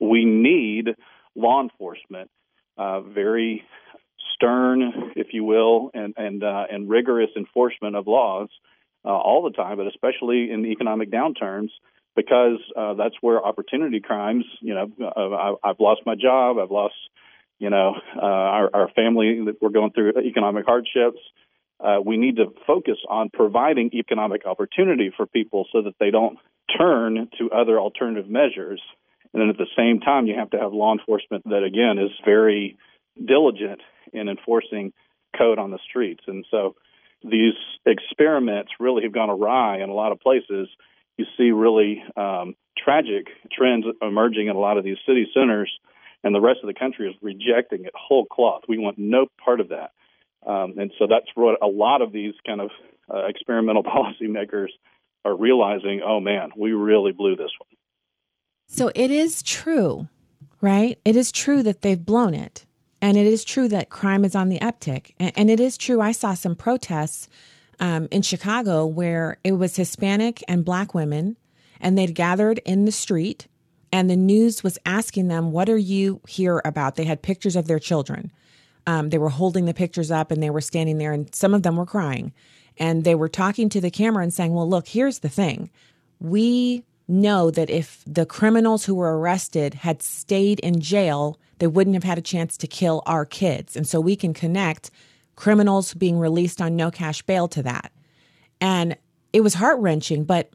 we 0.00 0.24
need 0.24 0.94
law 1.34 1.62
enforcement, 1.62 2.30
uh, 2.76 3.00
very 3.00 3.64
stern, 4.34 5.12
if 5.16 5.28
you 5.32 5.44
will, 5.44 5.90
and 5.94 6.14
and 6.16 6.42
uh, 6.42 6.64
and 6.70 6.88
rigorous 6.88 7.30
enforcement 7.36 7.96
of 7.96 8.06
laws 8.06 8.48
uh, 9.04 9.08
all 9.08 9.42
the 9.42 9.50
time, 9.50 9.76
but 9.76 9.86
especially 9.86 10.50
in 10.50 10.64
economic 10.66 11.10
downturns, 11.10 11.70
because 12.14 12.58
uh, 12.76 12.94
that's 12.94 13.14
where 13.20 13.44
opportunity 13.44 14.00
crimes. 14.00 14.44
You 14.60 14.74
know, 14.74 14.90
uh, 15.00 15.20
I, 15.20 15.70
I've 15.70 15.80
lost 15.80 16.02
my 16.06 16.14
job, 16.14 16.58
I've 16.58 16.70
lost, 16.70 16.94
you 17.58 17.70
know, 17.70 17.94
uh, 18.16 18.20
our, 18.20 18.70
our 18.74 18.88
family 18.94 19.40
that 19.46 19.56
we're 19.60 19.70
going 19.70 19.92
through 19.92 20.12
economic 20.18 20.66
hardships. 20.66 21.18
Uh, 21.80 21.98
we 22.04 22.16
need 22.16 22.36
to 22.36 22.46
focus 22.66 22.96
on 23.08 23.30
providing 23.32 23.90
economic 23.94 24.44
opportunity 24.46 25.12
for 25.16 25.26
people 25.26 25.66
so 25.72 25.82
that 25.82 25.94
they 26.00 26.10
don't 26.10 26.38
turn 26.76 27.28
to 27.38 27.50
other 27.50 27.78
alternative 27.78 28.28
measures. 28.28 28.80
And 29.32 29.40
then 29.40 29.48
at 29.48 29.58
the 29.58 29.66
same 29.76 30.00
time, 30.00 30.26
you 30.26 30.34
have 30.36 30.50
to 30.50 30.58
have 30.58 30.72
law 30.72 30.92
enforcement 30.92 31.44
that, 31.44 31.62
again, 31.62 31.98
is 31.98 32.10
very 32.24 32.76
diligent 33.24 33.80
in 34.12 34.28
enforcing 34.28 34.92
code 35.36 35.58
on 35.58 35.70
the 35.70 35.78
streets. 35.88 36.24
And 36.26 36.44
so 36.50 36.74
these 37.22 37.54
experiments 37.84 38.72
really 38.80 39.02
have 39.02 39.12
gone 39.12 39.30
awry 39.30 39.82
in 39.82 39.90
a 39.90 39.94
lot 39.94 40.12
of 40.12 40.20
places. 40.20 40.68
You 41.16 41.26
see 41.36 41.50
really 41.50 42.02
um, 42.16 42.54
tragic 42.76 43.26
trends 43.52 43.84
emerging 44.00 44.48
in 44.48 44.56
a 44.56 44.60
lot 44.60 44.78
of 44.78 44.84
these 44.84 44.98
city 45.06 45.28
centers, 45.34 45.70
and 46.24 46.34
the 46.34 46.40
rest 46.40 46.60
of 46.62 46.68
the 46.68 46.78
country 46.78 47.08
is 47.08 47.16
rejecting 47.20 47.84
it 47.84 47.92
whole 47.94 48.24
cloth. 48.24 48.62
We 48.68 48.78
want 48.78 48.98
no 48.98 49.26
part 49.44 49.60
of 49.60 49.68
that. 49.68 49.92
Um, 50.46 50.74
and 50.78 50.92
so 50.98 51.06
that's 51.08 51.26
what 51.34 51.58
a 51.62 51.66
lot 51.66 52.02
of 52.02 52.12
these 52.12 52.34
kind 52.46 52.60
of 52.60 52.70
uh, 53.12 53.26
experimental 53.26 53.82
policymakers 53.84 54.68
are 55.24 55.36
realizing, 55.36 56.00
oh 56.04 56.20
man, 56.20 56.50
we 56.56 56.72
really 56.72 57.12
blew 57.12 57.36
this 57.36 57.50
one. 57.58 57.76
So 58.66 58.90
it 58.94 59.10
is 59.10 59.42
true, 59.42 60.08
right? 60.60 60.98
It 61.04 61.16
is 61.16 61.32
true 61.32 61.62
that 61.62 61.82
they've 61.82 62.04
blown 62.04 62.34
it. 62.34 62.66
And 63.00 63.16
it 63.16 63.26
is 63.26 63.44
true 63.44 63.68
that 63.68 63.90
crime 63.90 64.24
is 64.24 64.34
on 64.34 64.48
the 64.48 64.58
uptick. 64.58 65.12
And, 65.18 65.32
and 65.36 65.50
it 65.50 65.60
is 65.60 65.78
true, 65.78 66.00
I 66.00 66.12
saw 66.12 66.34
some 66.34 66.56
protests 66.56 67.28
um, 67.80 68.08
in 68.10 68.22
Chicago 68.22 68.86
where 68.86 69.38
it 69.44 69.52
was 69.52 69.76
Hispanic 69.76 70.42
and 70.48 70.64
black 70.64 70.94
women, 70.94 71.36
and 71.80 71.96
they'd 71.96 72.14
gathered 72.14 72.58
in 72.64 72.84
the 72.84 72.92
street, 72.92 73.46
and 73.92 74.10
the 74.10 74.16
news 74.16 74.62
was 74.62 74.78
asking 74.84 75.28
them, 75.28 75.52
What 75.52 75.68
are 75.68 75.78
you 75.78 76.20
here 76.26 76.60
about? 76.64 76.96
They 76.96 77.04
had 77.04 77.22
pictures 77.22 77.56
of 77.56 77.68
their 77.68 77.78
children. 77.78 78.32
Um, 78.88 79.10
they 79.10 79.18
were 79.18 79.28
holding 79.28 79.66
the 79.66 79.74
pictures 79.74 80.10
up 80.10 80.30
and 80.30 80.42
they 80.42 80.48
were 80.48 80.62
standing 80.62 80.96
there, 80.96 81.12
and 81.12 81.32
some 81.34 81.52
of 81.52 81.62
them 81.62 81.76
were 81.76 81.84
crying. 81.84 82.32
And 82.78 83.04
they 83.04 83.14
were 83.14 83.28
talking 83.28 83.68
to 83.68 83.82
the 83.82 83.90
camera 83.90 84.22
and 84.22 84.32
saying, 84.32 84.54
Well, 84.54 84.68
look, 84.68 84.88
here's 84.88 85.18
the 85.18 85.28
thing. 85.28 85.68
We 86.20 86.84
know 87.06 87.50
that 87.50 87.68
if 87.68 88.02
the 88.06 88.24
criminals 88.24 88.86
who 88.86 88.94
were 88.94 89.18
arrested 89.18 89.74
had 89.74 90.00
stayed 90.02 90.58
in 90.60 90.80
jail, 90.80 91.38
they 91.58 91.66
wouldn't 91.66 91.96
have 91.96 92.04
had 92.04 92.16
a 92.16 92.22
chance 92.22 92.56
to 92.56 92.66
kill 92.66 93.02
our 93.04 93.26
kids. 93.26 93.76
And 93.76 93.86
so 93.86 94.00
we 94.00 94.16
can 94.16 94.32
connect 94.32 94.90
criminals 95.36 95.92
being 95.92 96.18
released 96.18 96.62
on 96.62 96.74
no 96.74 96.90
cash 96.90 97.20
bail 97.20 97.46
to 97.48 97.62
that. 97.64 97.92
And 98.58 98.96
it 99.34 99.42
was 99.42 99.54
heart 99.54 99.78
wrenching, 99.80 100.24
but 100.24 100.50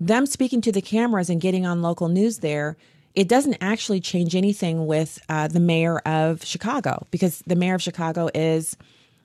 them 0.00 0.24
speaking 0.26 0.60
to 0.60 0.72
the 0.72 0.82
cameras 0.82 1.28
and 1.28 1.40
getting 1.40 1.66
on 1.66 1.82
local 1.82 2.08
news 2.08 2.38
there, 2.38 2.76
it 3.14 3.28
doesn't 3.28 3.58
actually 3.60 4.00
change 4.00 4.34
anything 4.34 4.86
with 4.86 5.18
uh, 5.28 5.48
the 5.48 5.60
mayor 5.60 5.98
of 6.00 6.44
Chicago 6.44 7.06
because 7.10 7.42
the 7.46 7.56
mayor 7.56 7.74
of 7.74 7.82
Chicago 7.82 8.28
is 8.34 8.76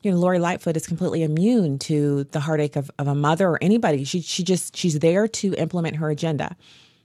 you 0.04 0.12
know, 0.12 0.17
Lori 0.17 0.39
Lightfoot 0.39 0.78
is 0.78 0.88
completely 0.88 1.23
immune 1.23 1.80
to 1.80 2.26
the 2.26 2.39
heartache 2.39 2.76
of, 2.76 2.91
of 3.00 3.08
a 3.08 3.15
mother 3.15 3.50
or 3.50 3.63
anybody. 3.63 4.04
She 4.04 4.21
she 4.21 4.43
just 4.43 4.76
she's 4.76 5.00
there 5.00 5.28
to 5.28 5.54
implement 5.56 5.97
her 5.97 6.10
agenda. 6.10 6.56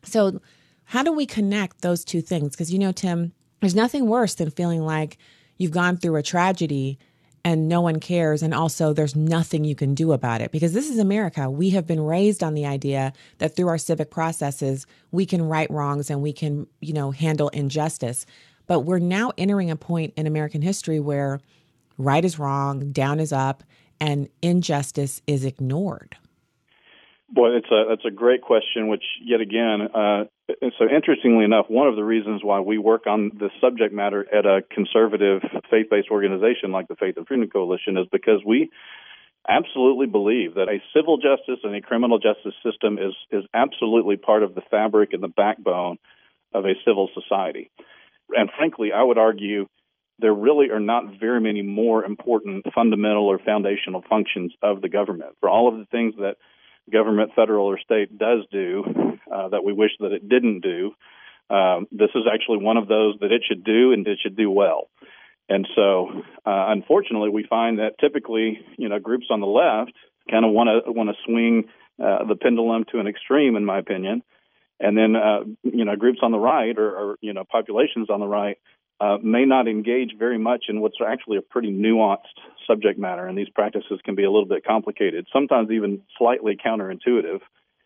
So 0.02 0.40
how 0.84 1.02
do 1.02 1.12
we 1.12 1.26
connect 1.26 1.80
those 1.80 2.04
two 2.04 2.20
things? 2.20 2.52
Because 2.52 2.72
you 2.72 2.78
know, 2.78 2.92
Tim, 2.92 3.32
there's 3.60 3.74
nothing 3.74 4.06
worse 4.06 4.34
than 4.34 4.50
feeling 4.50 4.82
like 4.82 5.18
you've 5.56 5.70
gone 5.70 5.96
through 5.96 6.16
a 6.16 6.22
tragedy 6.22 6.98
and 7.44 7.68
no 7.68 7.80
one 7.80 7.98
cares 7.98 8.42
and 8.42 8.54
also 8.54 8.92
there's 8.92 9.16
nothing 9.16 9.64
you 9.64 9.74
can 9.74 9.94
do 9.94 10.12
about 10.12 10.40
it 10.40 10.52
because 10.52 10.72
this 10.72 10.88
is 10.88 10.98
America. 10.98 11.50
We 11.50 11.70
have 11.70 11.86
been 11.86 12.00
raised 12.00 12.42
on 12.42 12.54
the 12.54 12.66
idea 12.66 13.12
that 13.38 13.56
through 13.56 13.68
our 13.68 13.78
civic 13.78 14.10
processes 14.10 14.86
we 15.10 15.26
can 15.26 15.42
right 15.42 15.70
wrongs 15.70 16.10
and 16.10 16.22
we 16.22 16.32
can, 16.32 16.66
you 16.80 16.92
know, 16.92 17.10
handle 17.10 17.48
injustice. 17.48 18.26
But 18.66 18.80
we're 18.80 19.00
now 19.00 19.32
entering 19.36 19.70
a 19.70 19.76
point 19.76 20.14
in 20.16 20.26
American 20.26 20.62
history 20.62 21.00
where 21.00 21.40
right 21.98 22.24
is 22.24 22.38
wrong, 22.38 22.92
down 22.92 23.20
is 23.20 23.32
up, 23.32 23.62
and 24.00 24.28
injustice 24.42 25.22
is 25.26 25.44
ignored? 25.44 26.16
Boy, 27.30 27.56
it's 27.56 27.70
a 27.70 27.84
that's 27.88 28.04
a 28.04 28.10
great 28.10 28.42
question. 28.42 28.88
Which 28.88 29.04
yet 29.24 29.40
again, 29.40 29.82
uh, 29.94 30.24
so 30.78 30.84
interestingly 30.88 31.44
enough, 31.44 31.66
one 31.68 31.88
of 31.88 31.96
the 31.96 32.04
reasons 32.04 32.42
why 32.42 32.60
we 32.60 32.78
work 32.78 33.06
on 33.06 33.30
this 33.38 33.50
subject 33.60 33.94
matter 33.94 34.26
at 34.32 34.46
a 34.46 34.62
conservative 34.70 35.42
faith-based 35.70 36.08
organization 36.10 36.72
like 36.72 36.88
the 36.88 36.96
Faith 36.96 37.16
and 37.16 37.26
Freedom 37.26 37.48
Coalition 37.48 37.96
is 37.96 38.06
because 38.10 38.40
we 38.46 38.70
absolutely 39.48 40.06
believe 40.06 40.54
that 40.54 40.68
a 40.68 40.82
civil 40.94 41.16
justice 41.16 41.60
and 41.64 41.74
a 41.74 41.80
criminal 41.80 42.18
justice 42.18 42.54
system 42.64 42.98
is 42.98 43.14
is 43.30 43.44
absolutely 43.54 44.16
part 44.16 44.42
of 44.42 44.54
the 44.54 44.62
fabric 44.70 45.12
and 45.12 45.22
the 45.22 45.28
backbone 45.28 45.98
of 46.54 46.64
a 46.64 46.74
civil 46.84 47.08
society. 47.14 47.70
And 48.30 48.50
frankly, 48.56 48.90
I 48.94 49.02
would 49.02 49.18
argue 49.18 49.66
there 50.18 50.34
really 50.34 50.70
are 50.70 50.80
not 50.80 51.18
very 51.18 51.40
many 51.40 51.62
more 51.62 52.04
important 52.04 52.64
fundamental 52.74 53.26
or 53.26 53.38
foundational 53.38 54.04
functions 54.08 54.52
of 54.62 54.80
the 54.80 54.88
government. 54.88 55.36
For 55.40 55.48
all 55.48 55.68
of 55.68 55.78
the 55.78 55.86
things 55.86 56.14
that 56.18 56.36
government, 56.90 57.32
federal 57.34 57.66
or 57.66 57.78
state, 57.78 58.16
does 58.16 58.44
do 58.50 59.11
uh, 59.32 59.48
that 59.48 59.64
we 59.64 59.72
wish 59.72 59.90
that 60.00 60.12
it 60.12 60.28
didn't 60.28 60.60
do, 60.60 60.92
um, 61.50 61.86
this 61.90 62.10
is 62.14 62.24
actually 62.32 62.58
one 62.58 62.76
of 62.76 62.88
those 62.88 63.16
that 63.20 63.32
it 63.32 63.42
should 63.46 63.64
do 63.64 63.92
and 63.92 64.06
it 64.06 64.18
should 64.22 64.36
do 64.36 64.50
well. 64.50 64.88
And 65.48 65.68
so, 65.74 66.08
uh, 66.46 66.66
unfortunately, 66.68 67.28
we 67.28 67.44
find 67.44 67.78
that 67.78 67.98
typically, 68.00 68.60
you 68.78 68.88
know, 68.88 68.98
groups 68.98 69.26
on 69.30 69.40
the 69.40 69.46
left 69.46 69.92
kind 70.30 70.44
of 70.44 70.52
want 70.52 70.68
to 70.68 70.92
want 70.92 71.10
to 71.10 71.16
swing 71.26 71.64
uh, 72.02 72.24
the 72.24 72.36
pendulum 72.36 72.84
to 72.92 73.00
an 73.00 73.06
extreme, 73.06 73.56
in 73.56 73.64
my 73.64 73.78
opinion, 73.78 74.22
and 74.80 74.96
then 74.96 75.16
uh, 75.16 75.40
you 75.62 75.84
know, 75.84 75.96
groups 75.96 76.20
on 76.22 76.32
the 76.32 76.38
right 76.38 76.78
or, 76.78 76.90
or 76.96 77.16
you 77.20 77.32
know, 77.32 77.44
populations 77.44 78.08
on 78.08 78.20
the 78.20 78.26
right 78.26 78.56
uh, 79.00 79.18
may 79.22 79.44
not 79.44 79.66
engage 79.66 80.14
very 80.16 80.38
much 80.38 80.66
in 80.68 80.80
what's 80.80 80.98
actually 81.04 81.36
a 81.36 81.42
pretty 81.42 81.72
nuanced 81.72 82.38
subject 82.66 82.98
matter, 82.98 83.26
and 83.26 83.36
these 83.36 83.50
practices 83.50 84.00
can 84.04 84.14
be 84.14 84.22
a 84.24 84.30
little 84.30 84.48
bit 84.48 84.64
complicated, 84.64 85.26
sometimes 85.32 85.70
even 85.70 86.02
slightly 86.16 86.56
counterintuitive. 86.56 87.40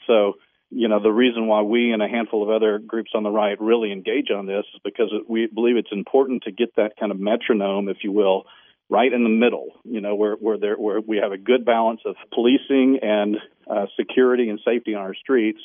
So, 0.07 0.35
you 0.71 0.89
know, 0.89 1.01
the 1.01 1.13
reason 1.13 1.47
why 1.47 1.63
we 1.63 1.93
and 1.93 2.03
a 2.03 2.09
handful 2.09 2.43
of 2.43 2.51
other 2.51 2.79
groups 2.79 3.13
on 3.15 3.23
the 3.23 3.31
right 3.31 3.61
really 3.61 3.93
engage 3.93 4.31
on 4.31 4.47
this 4.47 4.65
is 4.75 4.81
because 4.85 5.13
we 5.29 5.47
believe 5.47 5.77
it's 5.77 5.93
important 5.93 6.43
to 6.45 6.53
get 6.53 6.75
that 6.77 6.93
kind 6.99 7.13
of 7.13 7.21
metronome, 7.21 7.89
if 7.89 7.99
you 8.03 8.11
will, 8.11 8.45
right 8.91 9.13
in 9.13 9.23
the 9.23 9.29
middle. 9.29 9.69
You 9.85 10.01
know, 10.01 10.17
where 10.17 10.35
where 10.35 10.59
there 10.59 10.77
where 10.77 11.01
we 11.01 11.19
have 11.19 11.33
a 11.33 11.39
good 11.39 11.65
balance 11.65 12.01
of 12.05 12.17
policing 12.33 12.99
and 13.03 13.37
uh, 13.71 13.87
security 13.99 14.49
and 14.49 14.61
safety 14.65 14.95
on 14.95 15.03
our 15.03 15.15
streets, 15.15 15.61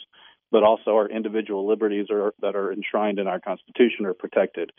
but 0.52 0.64
also 0.64 0.92
our 0.92 1.10
individual 1.10 1.68
liberties 1.68 2.08
are, 2.12 2.34
that 2.42 2.56
are 2.56 2.72
enshrined 2.72 3.18
in 3.18 3.28
our 3.28 3.40
Constitution 3.40 4.06
are 4.06 4.14
protected. 4.14 4.72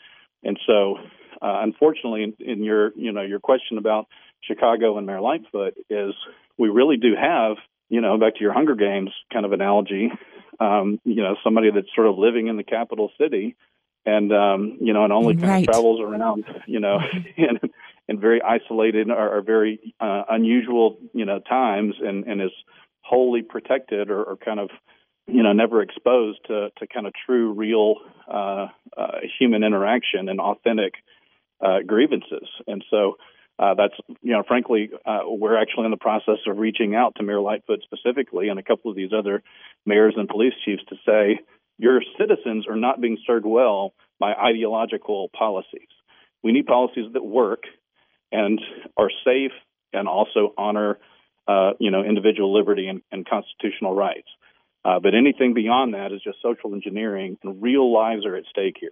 And 0.43 0.59
so, 0.67 0.95
uh, 1.41 1.61
unfortunately, 1.63 2.23
in, 2.23 2.35
in, 2.39 2.63
your 2.63 2.91
you 2.95 3.11
know 3.11 3.21
your 3.23 3.39
question 3.39 3.77
about 3.77 4.07
Chicago 4.41 4.97
and 4.97 5.05
Mayor 5.05 5.21
Lightfoot 5.21 5.73
is 5.89 6.13
we 6.57 6.69
really 6.69 6.97
do 6.97 7.13
have 7.19 7.57
you 7.93 8.01
know 8.01 8.17
back 8.17 8.33
to 8.33 8.41
your 8.41 8.53
Hunger 8.53 8.73
Games 8.73 9.11
kind 9.31 9.45
of 9.45 9.53
analogy, 9.53 10.11
um, 10.59 10.99
you 11.05 11.21
know 11.21 11.35
somebody 11.43 11.69
that's 11.69 11.93
sort 11.93 12.07
of 12.07 12.17
living 12.17 12.47
in 12.47 12.57
the 12.57 12.63
capital 12.63 13.11
city, 13.21 13.55
and 14.03 14.33
um, 14.33 14.77
you 14.81 14.93
know 14.93 15.03
and 15.03 15.13
only 15.13 15.35
kind 15.35 15.63
of 15.63 15.71
travels 15.71 16.01
around 16.01 16.43
you 16.65 16.79
know 16.79 16.97
in 17.37 17.59
in 18.07 18.19
very 18.19 18.41
isolated 18.41 19.11
or, 19.11 19.37
or 19.37 19.41
very 19.43 19.93
uh, 19.99 20.23
unusual, 20.27 20.97
you 21.13 21.25
know, 21.25 21.39
times, 21.39 21.93
and 22.01 22.25
and 22.25 22.41
is 22.41 22.51
wholly 23.01 23.43
protected 23.43 24.09
or, 24.09 24.23
or 24.23 24.37
kind 24.37 24.59
of 24.59 24.71
you 25.27 25.43
know 25.43 25.53
never 25.53 25.83
exposed 25.83 26.39
to 26.47 26.69
to 26.79 26.87
kind 26.87 27.05
of 27.05 27.13
true 27.27 27.53
real 27.53 27.97
uh, 28.27 28.69
uh, 28.97 29.19
human 29.37 29.63
interaction 29.63 30.29
and 30.29 30.39
authentic 30.39 30.95
uh, 31.63 31.81
grievances. 31.85 32.49
And 32.65 32.83
so 32.89 33.17
uh, 33.59 33.75
that's 33.75 33.93
you 34.21 34.31
know 34.33 34.43
frankly 34.47 34.89
uh, 35.05 35.19
we're 35.25 35.59
actually 35.59 35.85
in 35.85 35.91
the 35.91 35.97
process 35.97 36.39
of 36.47 36.57
reaching 36.57 36.95
out 36.95 37.15
to 37.15 37.23
Mayor 37.23 37.39
Lightfoot 37.39 37.81
specifically 37.83 38.49
and 38.49 38.59
a 38.59 38.63
couple 38.63 38.89
of 38.89 38.97
these 38.97 39.11
other 39.17 39.43
mayors 39.85 40.15
and 40.17 40.27
police 40.27 40.53
chiefs 40.65 40.83
to 40.89 40.95
say 41.05 41.39
your 41.77 42.01
citizens 42.19 42.67
are 42.67 42.75
not 42.75 43.01
being 43.01 43.17
served 43.25 43.45
well 43.45 43.93
by 44.19 44.33
ideological 44.33 45.29
policies. 45.37 45.89
We 46.43 46.51
need 46.51 46.65
policies 46.65 47.11
that 47.13 47.23
work 47.23 47.63
and 48.31 48.59
are 48.97 49.09
safe 49.25 49.51
and 49.91 50.07
also 50.07 50.53
honor 50.57 50.99
uh, 51.47 51.71
you 51.79 51.91
know 51.91 52.03
individual 52.03 52.53
liberty 52.53 52.87
and, 52.87 53.01
and 53.11 53.27
constitutional 53.27 53.93
rights. 53.93 54.27
Uh, 54.85 54.99
but 54.99 55.15
anything 55.15 55.53
beyond 55.53 55.93
that 55.93 56.11
is 56.11 56.21
just 56.21 56.41
social 56.41 56.73
engineering, 56.73 57.37
and 57.43 57.61
real 57.61 57.93
lives 57.93 58.25
are 58.25 58.35
at 58.35 58.43
stake 58.49 58.75
here. 58.79 58.91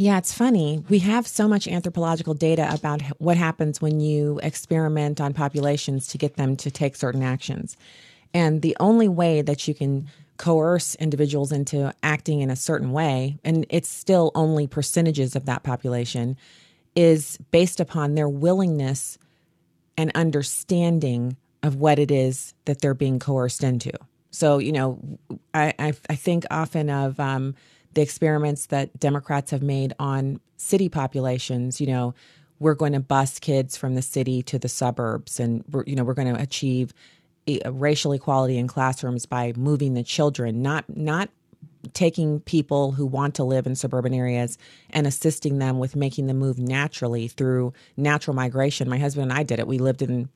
Yeah, 0.00 0.16
it's 0.16 0.32
funny. 0.32 0.82
We 0.88 1.00
have 1.00 1.26
so 1.26 1.46
much 1.46 1.68
anthropological 1.68 2.32
data 2.32 2.66
about 2.72 3.02
what 3.18 3.36
happens 3.36 3.82
when 3.82 4.00
you 4.00 4.40
experiment 4.42 5.20
on 5.20 5.34
populations 5.34 6.06
to 6.06 6.16
get 6.16 6.36
them 6.36 6.56
to 6.56 6.70
take 6.70 6.96
certain 6.96 7.22
actions. 7.22 7.76
And 8.32 8.62
the 8.62 8.74
only 8.80 9.08
way 9.08 9.42
that 9.42 9.68
you 9.68 9.74
can 9.74 10.08
coerce 10.38 10.94
individuals 10.94 11.52
into 11.52 11.92
acting 12.02 12.40
in 12.40 12.48
a 12.48 12.56
certain 12.56 12.92
way, 12.92 13.36
and 13.44 13.66
it's 13.68 13.90
still 13.90 14.32
only 14.34 14.66
percentages 14.66 15.36
of 15.36 15.44
that 15.44 15.64
population, 15.64 16.38
is 16.96 17.36
based 17.50 17.78
upon 17.78 18.14
their 18.14 18.26
willingness 18.26 19.18
and 19.98 20.10
understanding 20.14 21.36
of 21.62 21.76
what 21.76 21.98
it 21.98 22.10
is 22.10 22.54
that 22.64 22.80
they're 22.80 22.94
being 22.94 23.18
coerced 23.18 23.62
into. 23.62 23.92
So, 24.30 24.56
you 24.56 24.72
know, 24.72 24.98
I, 25.52 25.74
I, 25.78 25.92
I 26.08 26.14
think 26.14 26.46
often 26.50 26.88
of 26.88 27.20
um, 27.20 27.54
the 27.94 28.02
experiments 28.02 28.66
that 28.66 28.98
Democrats 28.98 29.50
have 29.50 29.62
made 29.62 29.92
on 29.98 30.40
city 30.56 30.88
populations. 30.88 31.80
You 31.80 31.88
know, 31.88 32.14
we're 32.58 32.74
going 32.74 32.92
to 32.92 33.00
bus 33.00 33.38
kids 33.38 33.76
from 33.76 33.94
the 33.94 34.02
city 34.02 34.42
to 34.44 34.58
the 34.58 34.68
suburbs, 34.68 35.40
and 35.40 35.64
we're, 35.70 35.84
you 35.86 35.96
know, 35.96 36.04
we're 36.04 36.14
going 36.14 36.34
to 36.34 36.40
achieve 36.40 36.92
uh, 37.48 37.72
racial 37.72 38.12
equality 38.12 38.58
in 38.58 38.68
classrooms 38.68 39.26
by 39.26 39.52
moving 39.56 39.94
the 39.94 40.02
children, 40.02 40.62
not 40.62 40.84
not 40.94 41.30
taking 41.94 42.40
people 42.40 42.92
who 42.92 43.06
want 43.06 43.34
to 43.34 43.44
live 43.44 43.66
in 43.66 43.74
suburban 43.74 44.12
areas 44.12 44.58
and 44.90 45.06
assisting 45.06 45.58
them 45.58 45.78
with 45.78 45.96
making 45.96 46.26
the 46.26 46.34
move 46.34 46.58
naturally 46.58 47.26
through 47.26 47.72
natural 47.96 48.34
migration. 48.34 48.88
My 48.88 48.98
husband 48.98 49.30
and 49.30 49.38
I 49.38 49.42
did 49.42 49.58
it. 49.58 49.66
We 49.66 49.78
lived 49.78 50.02
in 50.02 50.28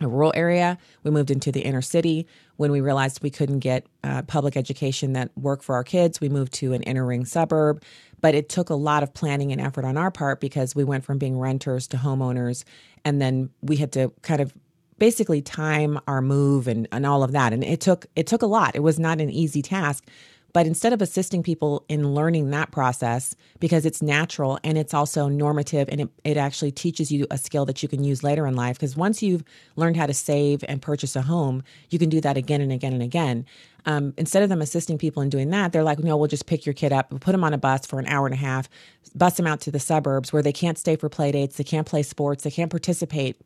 a 0.00 0.08
rural 0.08 0.32
area. 0.34 0.78
We 1.02 1.10
moved 1.10 1.30
into 1.30 1.50
the 1.50 1.60
inner 1.60 1.82
city. 1.82 2.26
When 2.56 2.70
we 2.70 2.80
realized 2.80 3.22
we 3.22 3.30
couldn't 3.30 3.60
get 3.60 3.86
uh, 4.04 4.22
public 4.22 4.56
education 4.56 5.12
that 5.14 5.30
worked 5.36 5.64
for 5.64 5.74
our 5.74 5.84
kids, 5.84 6.20
we 6.20 6.28
moved 6.28 6.52
to 6.54 6.72
an 6.72 6.82
inner 6.82 7.04
ring 7.04 7.24
suburb. 7.24 7.82
But 8.20 8.34
it 8.34 8.48
took 8.48 8.70
a 8.70 8.74
lot 8.74 9.02
of 9.02 9.12
planning 9.12 9.52
and 9.52 9.60
effort 9.60 9.84
on 9.84 9.96
our 9.96 10.10
part 10.10 10.40
because 10.40 10.74
we 10.74 10.84
went 10.84 11.04
from 11.04 11.18
being 11.18 11.38
renters 11.38 11.86
to 11.88 11.96
homeowners. 11.96 12.64
And 13.04 13.20
then 13.20 13.50
we 13.60 13.76
had 13.76 13.92
to 13.92 14.12
kind 14.22 14.40
of 14.40 14.52
basically 14.98 15.42
time 15.42 15.98
our 16.06 16.22
move 16.22 16.66
and, 16.66 16.88
and 16.92 17.04
all 17.04 17.22
of 17.22 17.32
that. 17.32 17.52
And 17.52 17.62
it 17.62 17.80
took 17.80 18.06
it 18.16 18.26
took 18.26 18.42
a 18.42 18.46
lot. 18.46 18.74
It 18.74 18.82
was 18.82 18.98
not 18.98 19.20
an 19.20 19.30
easy 19.30 19.62
task. 19.62 20.08
But 20.56 20.66
instead 20.66 20.94
of 20.94 21.02
assisting 21.02 21.42
people 21.42 21.84
in 21.86 22.14
learning 22.14 22.48
that 22.48 22.70
process, 22.70 23.36
because 23.60 23.84
it's 23.84 24.00
natural 24.00 24.58
and 24.64 24.78
it's 24.78 24.94
also 24.94 25.28
normative 25.28 25.86
and 25.90 26.00
it, 26.00 26.08
it 26.24 26.38
actually 26.38 26.72
teaches 26.72 27.12
you 27.12 27.26
a 27.30 27.36
skill 27.36 27.66
that 27.66 27.82
you 27.82 27.90
can 27.90 28.02
use 28.02 28.24
later 28.24 28.46
in 28.46 28.56
life, 28.56 28.78
because 28.78 28.96
once 28.96 29.22
you've 29.22 29.44
learned 29.76 29.98
how 29.98 30.06
to 30.06 30.14
save 30.14 30.64
and 30.66 30.80
purchase 30.80 31.14
a 31.14 31.20
home, 31.20 31.62
you 31.90 31.98
can 31.98 32.08
do 32.08 32.22
that 32.22 32.38
again 32.38 32.62
and 32.62 32.72
again 32.72 32.94
and 32.94 33.02
again. 33.02 33.44
Um, 33.84 34.14
instead 34.16 34.42
of 34.42 34.48
them 34.48 34.62
assisting 34.62 34.96
people 34.96 35.22
in 35.22 35.28
doing 35.28 35.50
that, 35.50 35.74
they're 35.74 35.82
like, 35.82 35.98
no, 35.98 36.16
we'll 36.16 36.26
just 36.26 36.46
pick 36.46 36.64
your 36.64 36.72
kid 36.72 36.90
up, 36.90 37.10
we'll 37.10 37.20
put 37.20 37.32
them 37.32 37.44
on 37.44 37.52
a 37.52 37.58
bus 37.58 37.84
for 37.84 37.98
an 37.98 38.06
hour 38.06 38.26
and 38.26 38.32
a 38.32 38.38
half, 38.38 38.66
bus 39.14 39.36
them 39.36 39.46
out 39.46 39.60
to 39.60 39.70
the 39.70 39.78
suburbs 39.78 40.32
where 40.32 40.42
they 40.42 40.54
can't 40.54 40.78
stay 40.78 40.96
for 40.96 41.10
play 41.10 41.32
dates, 41.32 41.58
they 41.58 41.64
can't 41.64 41.86
play 41.86 42.02
sports, 42.02 42.44
they 42.44 42.50
can't 42.50 42.70
participate 42.70 43.36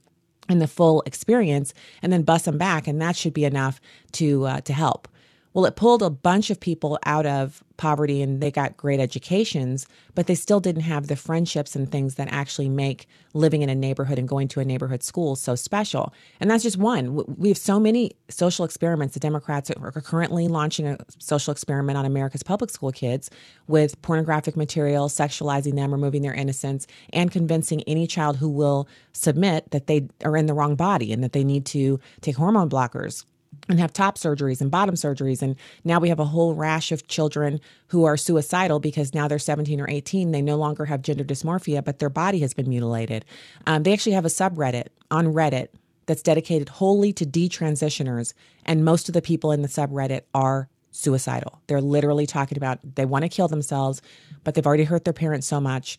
in 0.48 0.60
the 0.60 0.68
full 0.68 1.02
experience, 1.06 1.74
and 2.02 2.12
then 2.12 2.22
bus 2.22 2.42
them 2.42 2.56
back, 2.56 2.86
and 2.86 3.02
that 3.02 3.16
should 3.16 3.34
be 3.34 3.44
enough 3.44 3.80
to 4.12 4.46
uh, 4.46 4.60
to 4.60 4.72
help. 4.72 5.08
Well, 5.52 5.66
it 5.66 5.74
pulled 5.74 6.02
a 6.02 6.10
bunch 6.10 6.50
of 6.50 6.60
people 6.60 6.96
out 7.04 7.26
of 7.26 7.64
poverty 7.76 8.22
and 8.22 8.40
they 8.40 8.52
got 8.52 8.76
great 8.76 9.00
educations, 9.00 9.86
but 10.14 10.28
they 10.28 10.34
still 10.36 10.60
didn't 10.60 10.82
have 10.82 11.08
the 11.08 11.16
friendships 11.16 11.74
and 11.74 11.90
things 11.90 12.14
that 12.16 12.28
actually 12.30 12.68
make 12.68 13.08
living 13.34 13.62
in 13.62 13.68
a 13.68 13.74
neighborhood 13.74 14.18
and 14.18 14.28
going 14.28 14.46
to 14.46 14.60
a 14.60 14.64
neighborhood 14.64 15.02
school 15.02 15.34
so 15.34 15.56
special. 15.56 16.12
And 16.38 16.48
that's 16.48 16.62
just 16.62 16.76
one. 16.76 17.24
We 17.36 17.48
have 17.48 17.58
so 17.58 17.80
many 17.80 18.12
social 18.28 18.64
experiments. 18.64 19.14
The 19.14 19.20
Democrats 19.20 19.72
are 19.72 19.90
currently 19.92 20.46
launching 20.46 20.86
a 20.86 20.98
social 21.18 21.50
experiment 21.50 21.98
on 21.98 22.04
America's 22.04 22.44
public 22.44 22.70
school 22.70 22.92
kids 22.92 23.28
with 23.66 24.00
pornographic 24.02 24.56
material, 24.56 25.08
sexualizing 25.08 25.74
them, 25.74 25.90
removing 25.90 26.22
their 26.22 26.34
innocence, 26.34 26.86
and 27.12 27.32
convincing 27.32 27.82
any 27.88 28.06
child 28.06 28.36
who 28.36 28.48
will 28.48 28.86
submit 29.14 29.68
that 29.72 29.88
they 29.88 30.06
are 30.24 30.36
in 30.36 30.46
the 30.46 30.54
wrong 30.54 30.76
body 30.76 31.12
and 31.12 31.24
that 31.24 31.32
they 31.32 31.42
need 31.42 31.66
to 31.66 31.98
take 32.20 32.36
hormone 32.36 32.70
blockers 32.70 33.24
and 33.70 33.80
have 33.80 33.92
top 33.92 34.16
surgeries 34.16 34.60
and 34.60 34.70
bottom 34.70 34.94
surgeries. 34.94 35.42
And 35.42 35.56
now 35.84 35.98
we 35.98 36.08
have 36.08 36.18
a 36.20 36.24
whole 36.24 36.54
rash 36.54 36.92
of 36.92 37.06
children 37.08 37.60
who 37.88 38.04
are 38.04 38.16
suicidal 38.16 38.80
because 38.80 39.14
now 39.14 39.28
they're 39.28 39.38
17 39.38 39.80
or 39.80 39.88
18. 39.88 40.32
They 40.32 40.42
no 40.42 40.56
longer 40.56 40.84
have 40.86 41.02
gender 41.02 41.24
dysmorphia, 41.24 41.84
but 41.84 41.98
their 41.98 42.10
body 42.10 42.40
has 42.40 42.54
been 42.54 42.68
mutilated. 42.68 43.24
Um, 43.66 43.82
they 43.82 43.92
actually 43.92 44.12
have 44.12 44.24
a 44.24 44.28
subreddit 44.28 44.88
on 45.10 45.26
Reddit 45.26 45.68
that's 46.06 46.22
dedicated 46.22 46.68
wholly 46.68 47.12
to 47.14 47.24
detransitioners. 47.24 48.34
And 48.64 48.84
most 48.84 49.08
of 49.08 49.12
the 49.12 49.22
people 49.22 49.52
in 49.52 49.62
the 49.62 49.68
subreddit 49.68 50.22
are 50.34 50.68
suicidal. 50.90 51.60
They're 51.66 51.80
literally 51.80 52.26
talking 52.26 52.58
about 52.58 52.80
they 52.96 53.04
want 53.04 53.22
to 53.22 53.28
kill 53.28 53.48
themselves, 53.48 54.02
but 54.42 54.54
they've 54.54 54.66
already 54.66 54.84
hurt 54.84 55.04
their 55.04 55.12
parents 55.12 55.46
so 55.46 55.60
much 55.60 55.98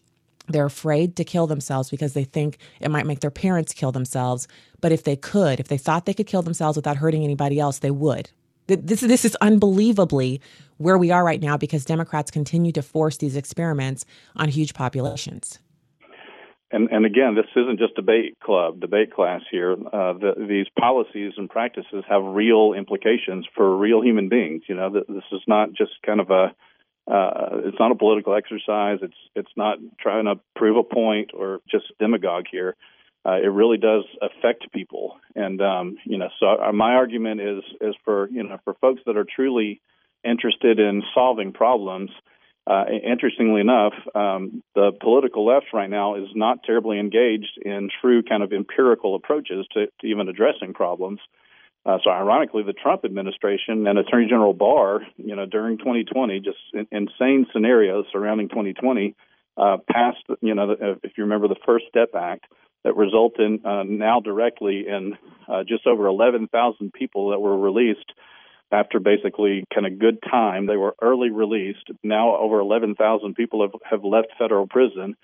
they're 0.52 0.66
afraid 0.66 1.16
to 1.16 1.24
kill 1.24 1.48
themselves 1.48 1.90
because 1.90 2.14
they 2.14 2.24
think 2.24 2.58
it 2.80 2.92
might 2.92 3.06
make 3.06 3.22
their 3.22 3.32
parents 3.32 3.74
kill 3.74 3.92
themselves. 3.92 4.48
But 4.80 4.92
if 4.92 5.04
they 5.04 5.16
could, 5.16 5.60
if 5.60 5.68
they 5.68 5.78
thought 5.78 6.06
they 6.06 6.14
could 6.14 6.28
kill 6.28 6.42
themselves 6.42 6.76
without 6.76 6.98
hurting 6.98 7.24
anybody 7.24 7.60
else, 7.60 7.80
they 7.80 7.92
would. 7.92 8.30
This, 8.68 9.02
this 9.02 9.26
is 9.26 9.36
unbelievably 9.42 10.42
where 10.78 10.98
we 10.98 11.12
are 11.12 11.24
right 11.24 11.42
now 11.42 11.58
because 11.58 11.84
Democrats 11.86 12.32
continue 12.32 12.72
to 12.72 12.82
force 12.82 13.18
these 13.18 13.36
experiments 13.36 14.06
on 14.36 14.50
huge 14.50 14.74
populations. 14.74 15.60
And, 16.72 16.90
and 16.90 17.06
again, 17.06 17.36
this 17.36 17.46
isn't 17.56 17.80
just 17.80 17.96
debate 17.96 18.40
club, 18.40 18.80
debate 18.80 19.14
class 19.14 19.42
here. 19.52 19.74
Uh, 19.74 20.14
the, 20.14 20.34
these 20.48 20.68
policies 20.80 21.34
and 21.36 21.50
practices 21.50 22.06
have 22.08 22.24
real 22.24 22.74
implications 22.74 23.46
for 23.54 23.76
real 23.76 24.02
human 24.02 24.30
beings. 24.30 24.64
You 24.68 24.76
know, 24.76 24.90
this 24.90 25.24
is 25.34 25.42
not 25.48 25.74
just 25.74 25.92
kind 26.06 26.22
of 26.22 26.30
a 26.30 26.56
uh, 27.08 27.58
it's 27.66 27.80
not 27.80 27.92
a 27.92 27.96
political 27.96 28.36
exercise. 28.36 29.00
It's 29.02 29.18
it's 29.36 29.52
not 29.56 29.78
trying 30.00 30.26
to 30.26 30.36
prove 30.56 30.78
a 30.78 30.84
point 30.84 31.32
or 31.34 31.60
just 31.70 31.86
demagogue 32.00 32.46
here. 32.52 32.76
Uh, 33.26 33.34
it 33.34 33.52
really 33.52 33.78
does 33.78 34.04
affect 34.22 34.72
people, 34.72 35.18
and 35.36 35.62
um, 35.62 35.98
you 36.06 36.18
know. 36.18 36.30
So 36.40 36.48
uh, 36.48 36.72
my 36.72 36.94
argument 36.94 37.42
is 37.42 37.64
is 37.80 37.96
for 38.04 38.30
you 38.30 38.44
know 38.44 38.60
for 38.64 38.76
folks 38.76 39.02
that 39.06 39.18
are 39.18 39.26
truly 39.26 39.82
interested 40.24 40.80
in 40.80 41.04
solving 41.14 41.54
problems. 41.54 42.12
Uh, 42.68 42.86
interestingly 43.04 43.60
enough, 43.60 43.94
um, 44.14 44.62
the 44.76 44.92
political 45.02 45.46
left 45.46 45.68
right 45.74 45.90
now 45.90 46.16
is 46.16 46.30
not 46.36 46.64
terribly 46.64 47.00
engaged 47.00 47.58
in 47.64 47.90
true 48.02 48.22
kind 48.22 48.44
of 48.44 48.54
empirical 48.54 49.16
approaches 49.16 49.66
to, 49.74 49.88
to 50.00 50.08
even 50.08 50.30
addressing 50.30 50.74
problems. 50.74 51.20
Uh, 51.84 51.98
so, 52.04 52.12
ironically, 52.12 52.64
the 52.64 52.74
Trump 52.74 53.06
administration 53.06 53.88
and 53.88 53.98
Attorney 53.98 54.28
General 54.28 54.54
Barr, 54.54 55.02
you 55.18 55.36
know, 55.36 55.48
during 55.48 55.80
2020, 55.80 56.40
just 56.40 56.58
in, 56.74 56.88
insane 56.92 57.48
scenarios 57.52 58.06
surrounding 58.12 58.50
2020, 58.50 59.16
uh, 59.58 59.78
passed, 59.90 60.24
you 60.42 60.54
know, 60.54 60.68
the, 60.68 61.00
if 61.04 61.14
you 61.18 61.24
remember 61.24 61.48
the 61.48 61.56
First 61.66 61.86
Step 61.90 62.10
Act 62.16 62.46
that 62.84 62.96
resulted 62.96 63.66
uh, 63.66 63.84
now 63.84 64.20
directly 64.20 64.86
in 64.88 65.18
uh, 65.48 65.64
just 65.68 65.88
over 65.88 66.06
11,000 66.08 66.94
people 66.94 67.30
that 67.30 67.40
were 67.40 67.58
released 67.58 68.12
after 68.72 69.00
basically 69.00 69.66
kind 69.74 69.86
of 69.86 70.00
good 70.00 70.20
time. 70.22 70.66
They 70.66 70.78
were 70.78 70.96
early 71.02 71.30
released. 71.30 71.90
Now, 72.04 72.38
over 72.38 72.60
11,000 72.60 73.36
people 73.36 73.62
have, 73.62 73.80
have 73.90 74.04
left 74.04 74.30
federal 74.40 74.68
prison. 74.68 75.16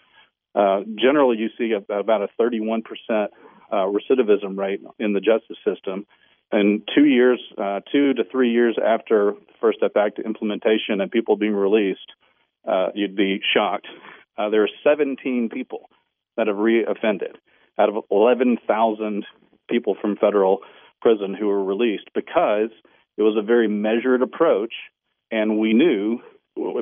Uh, 0.54 0.82
generally, 0.96 1.38
you 1.38 1.50
see 1.58 1.72
about 1.72 2.22
a 2.22 2.30
31% 2.40 2.82
uh, 3.10 3.28
recidivism 3.72 4.58
rate 4.58 4.82
in 5.00 5.14
the 5.14 5.20
justice 5.20 5.58
system. 5.66 6.06
And 6.52 6.88
two 6.96 7.06
years, 7.06 7.42
uh, 7.58 7.82
two 7.92 8.14
to 8.14 8.24
three 8.32 8.52
years 8.52 8.78
after 8.84 9.34
the 9.34 9.54
First 9.60 9.80
Step 9.80 9.92
Act 9.98 10.20
implementation 10.20 11.02
and 11.02 11.12
people 11.12 11.36
being 11.36 11.54
released, 11.54 12.14
uh, 12.68 12.88
you'd 12.96 13.16
be 13.16 13.42
shocked. 13.54 13.88
Uh, 14.38 14.50
there 14.50 14.64
are 14.64 14.70
17 14.84 15.50
people 15.52 15.90
that 16.38 16.48
have 16.48 16.56
reoffended 16.56 17.36
out 17.80 17.90
of 17.90 18.04
11,000 18.12 19.26
people 19.70 19.96
from 20.00 20.16
federal 20.16 20.60
prison 21.02 21.36
who 21.38 21.48
were 21.48 21.64
released 21.64 22.10
because 22.16 22.70
it 23.18 23.22
was 23.24 23.36
a 23.38 23.46
very 23.46 23.68
measured 23.68 24.22
approach, 24.22 24.74
and 25.32 25.60
we 25.60 25.74
knew 25.74 26.20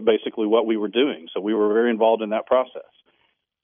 basically 0.06 0.48
what 0.48 0.66
we 0.66 0.78
were 0.78 0.88
doing. 0.88 1.28
So 1.34 1.42
we 1.42 1.54
were 1.54 1.74
very 1.74 1.90
involved 1.90 2.22
in 2.22 2.30
that 2.30 2.46
process. 2.46 2.84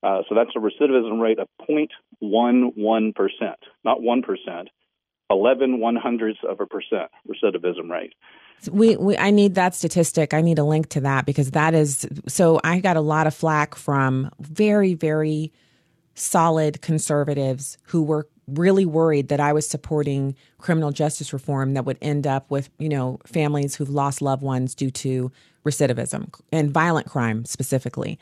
Uh, 0.04 0.22
so 0.28 0.36
that's 0.36 0.50
a 0.56 0.60
recidivism 0.60 1.22
rate 1.22 1.38
of 1.40 1.48
0.11%, 1.70 3.14
not 3.84 4.00
1%, 4.00 4.68
11 5.32 5.80
one 5.80 5.96
hundredths 5.96 6.42
of 6.48 6.60
a 6.60 6.66
percent 6.66 7.10
recidivism 7.28 7.90
rate. 7.90 8.14
We, 8.72 8.96
we, 8.98 9.18
I 9.18 9.32
need 9.32 9.56
that 9.56 9.74
statistic. 9.74 10.36
I 10.36 10.42
need 10.42 10.60
a 10.60 10.64
link 10.64 10.90
to 10.90 11.02
that 11.02 11.26
because 11.26 11.52
that 11.52 11.74
is 11.74 12.06
so. 12.28 12.60
I 12.64 12.80
got 12.80 12.98
a 12.98 13.02
lot 13.02 13.26
of 13.26 13.34
flack 13.34 13.74
from 13.74 14.30
very, 14.40 14.94
very 14.94 15.52
solid 16.14 16.82
conservatives 16.82 17.80
who 17.86 18.04
were 18.04 18.28
really 18.48 18.86
worried 18.86 19.30
that 19.30 19.40
I 19.40 19.54
was 19.54 19.68
supporting 19.68 20.36
criminal 20.60 20.92
justice 20.92 21.34
reform 21.34 21.74
that 21.74 21.86
would 21.86 21.98
end 22.02 22.28
up 22.28 22.52
with, 22.52 22.70
you 22.78 22.90
know, 22.90 23.20
families 23.26 23.76
who've 23.76 23.90
lost 23.90 24.22
loved 24.22 24.44
ones 24.44 24.76
due 24.76 24.92
to 24.92 25.32
recidivism 25.66 26.34
and 26.52 26.70
violent 26.70 27.08
crime 27.08 27.46
specifically. 27.46 28.20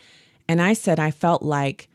And 0.48 0.62
I 0.62 0.74
said 0.74 1.00
I 1.00 1.12
felt 1.12 1.42
like 1.42 1.90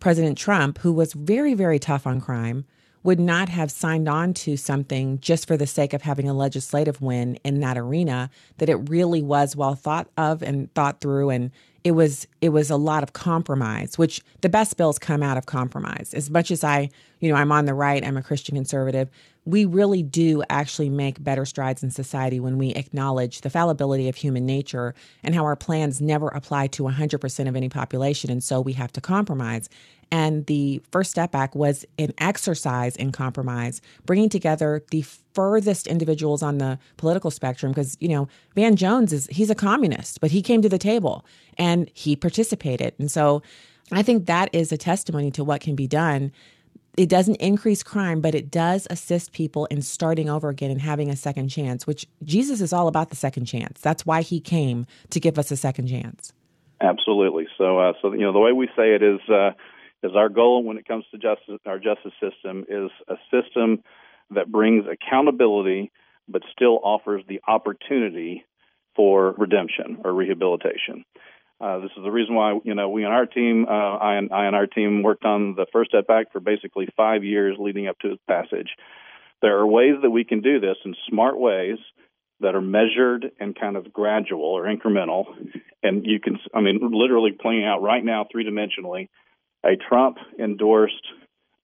President 0.00 0.36
Trump, 0.36 0.78
who 0.78 0.92
was 0.92 1.12
very, 1.12 1.54
very 1.54 1.78
tough 1.78 2.06
on 2.06 2.20
crime, 2.20 2.64
would 3.06 3.20
not 3.20 3.48
have 3.48 3.70
signed 3.70 4.08
on 4.08 4.34
to 4.34 4.56
something 4.56 5.20
just 5.20 5.46
for 5.46 5.56
the 5.56 5.66
sake 5.66 5.92
of 5.92 6.02
having 6.02 6.28
a 6.28 6.34
legislative 6.34 7.00
win 7.00 7.38
in 7.44 7.60
that 7.60 7.78
arena, 7.78 8.28
that 8.58 8.68
it 8.68 8.90
really 8.90 9.22
was 9.22 9.54
well 9.54 9.76
thought 9.76 10.08
of 10.16 10.42
and 10.42 10.74
thought 10.74 11.00
through 11.00 11.30
and 11.30 11.52
it 11.84 11.92
was 11.92 12.26
it 12.40 12.48
was 12.48 12.68
a 12.68 12.76
lot 12.76 13.04
of 13.04 13.12
compromise, 13.12 13.96
which 13.96 14.20
the 14.40 14.48
best 14.48 14.76
bills 14.76 14.98
come 14.98 15.22
out 15.22 15.36
of 15.36 15.46
compromise. 15.46 16.12
As 16.14 16.28
much 16.28 16.50
as 16.50 16.64
I, 16.64 16.90
you 17.20 17.30
know, 17.30 17.36
I'm 17.36 17.52
on 17.52 17.66
the 17.66 17.74
right, 17.74 18.04
I'm 18.04 18.16
a 18.16 18.24
Christian 18.24 18.56
conservative, 18.56 19.08
we 19.44 19.64
really 19.64 20.02
do 20.02 20.42
actually 20.50 20.90
make 20.90 21.22
better 21.22 21.44
strides 21.44 21.84
in 21.84 21.92
society 21.92 22.40
when 22.40 22.58
we 22.58 22.70
acknowledge 22.70 23.42
the 23.42 23.50
fallibility 23.50 24.08
of 24.08 24.16
human 24.16 24.44
nature 24.44 24.96
and 25.22 25.32
how 25.32 25.44
our 25.44 25.54
plans 25.54 26.00
never 26.00 26.26
apply 26.26 26.66
to 26.66 26.82
100% 26.82 27.48
of 27.48 27.54
any 27.54 27.68
population 27.68 28.30
and 28.32 28.42
so 28.42 28.60
we 28.60 28.72
have 28.72 28.90
to 28.92 29.00
compromise. 29.00 29.68
And 30.12 30.46
the 30.46 30.80
First 30.92 31.10
Step 31.10 31.34
Act 31.34 31.56
was 31.56 31.84
an 31.98 32.12
exercise 32.18 32.94
in 32.96 33.10
compromise, 33.10 33.80
bringing 34.04 34.28
together 34.28 34.84
the 34.90 35.02
furthest 35.34 35.86
individuals 35.86 36.42
on 36.42 36.58
the 36.58 36.78
political 36.96 37.30
spectrum. 37.30 37.72
Because, 37.72 37.96
you 38.00 38.08
know, 38.08 38.28
Van 38.54 38.76
Jones 38.76 39.12
is, 39.12 39.26
he's 39.26 39.50
a 39.50 39.54
communist, 39.54 40.20
but 40.20 40.30
he 40.30 40.42
came 40.42 40.62
to 40.62 40.68
the 40.68 40.78
table 40.78 41.24
and 41.58 41.90
he 41.92 42.14
participated. 42.14 42.94
And 42.98 43.10
so 43.10 43.42
I 43.92 44.02
think 44.02 44.26
that 44.26 44.48
is 44.52 44.72
a 44.72 44.76
testimony 44.76 45.30
to 45.32 45.44
what 45.44 45.60
can 45.60 45.74
be 45.74 45.88
done. 45.88 46.32
It 46.96 47.08
doesn't 47.08 47.36
increase 47.36 47.82
crime, 47.82 48.20
but 48.20 48.34
it 48.34 48.50
does 48.50 48.86
assist 48.88 49.32
people 49.32 49.66
in 49.66 49.82
starting 49.82 50.30
over 50.30 50.48
again 50.48 50.70
and 50.70 50.80
having 50.80 51.10
a 51.10 51.16
second 51.16 51.48
chance, 51.48 51.86
which 51.86 52.06
Jesus 52.24 52.60
is 52.60 52.72
all 52.72 52.88
about 52.88 53.10
the 53.10 53.16
second 53.16 53.44
chance. 53.44 53.80
That's 53.80 54.06
why 54.06 54.22
he 54.22 54.40
came 54.40 54.86
to 55.10 55.20
give 55.20 55.38
us 55.38 55.50
a 55.50 55.56
second 55.56 55.88
chance. 55.88 56.32
Absolutely. 56.80 57.48
So, 57.58 57.78
uh, 57.78 57.92
so 58.00 58.12
you 58.12 58.20
know, 58.20 58.32
the 58.32 58.38
way 58.38 58.52
we 58.52 58.68
say 58.76 58.94
it 58.94 59.02
is, 59.02 59.20
uh, 59.28 59.50
is 60.06 60.16
our 60.16 60.28
goal 60.28 60.64
when 60.64 60.78
it 60.78 60.86
comes 60.86 61.04
to 61.10 61.18
justice, 61.18 61.60
our 61.66 61.78
justice 61.78 62.12
system 62.20 62.64
is 62.68 62.90
a 63.08 63.16
system 63.30 63.82
that 64.30 64.50
brings 64.50 64.84
accountability 64.86 65.92
but 66.28 66.42
still 66.52 66.80
offers 66.82 67.22
the 67.28 67.40
opportunity 67.46 68.44
for 68.96 69.32
redemption 69.38 69.98
or 70.04 70.12
rehabilitation. 70.12 71.04
Uh, 71.60 71.78
this 71.78 71.90
is 71.96 72.02
the 72.02 72.10
reason 72.10 72.34
why 72.34 72.58
you 72.64 72.74
know 72.74 72.88
we 72.88 73.04
on 73.04 73.12
our 73.12 73.26
team, 73.26 73.66
uh, 73.68 73.72
I, 73.72 74.16
and, 74.16 74.32
I 74.32 74.46
and 74.46 74.56
our 74.56 74.66
team 74.66 75.02
worked 75.02 75.24
on 75.24 75.54
the 75.54 75.66
First 75.72 75.90
Step 75.90 76.04
Act 76.10 76.32
for 76.32 76.40
basically 76.40 76.88
five 76.96 77.24
years 77.24 77.56
leading 77.58 77.86
up 77.86 77.98
to 78.00 78.12
its 78.12 78.22
passage. 78.28 78.68
There 79.40 79.58
are 79.58 79.66
ways 79.66 79.94
that 80.02 80.10
we 80.10 80.24
can 80.24 80.40
do 80.40 80.60
this 80.60 80.76
in 80.84 80.94
smart 81.08 81.38
ways 81.38 81.78
that 82.40 82.54
are 82.54 82.60
measured 82.60 83.30
and 83.40 83.58
kind 83.58 83.76
of 83.76 83.92
gradual 83.92 84.44
or 84.44 84.64
incremental, 84.64 85.24
and 85.82 86.04
you 86.04 86.20
can, 86.20 86.38
I 86.54 86.60
mean, 86.60 86.80
literally 86.92 87.32
playing 87.32 87.64
out 87.64 87.80
right 87.80 88.04
now 88.04 88.26
three 88.30 88.44
dimensionally 88.44 89.08
a 89.66 89.76
Trump 89.76 90.18
endorsed 90.38 91.06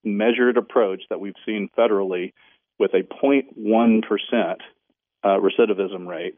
measured 0.04 0.56
approach 0.56 1.02
that 1.10 1.20
we've 1.20 1.34
seen 1.46 1.68
federally 1.78 2.32
with 2.78 2.92
a 2.94 3.02
0.1% 3.02 4.02
uh, 5.24 5.28
recidivism 5.28 6.06
rate, 6.06 6.34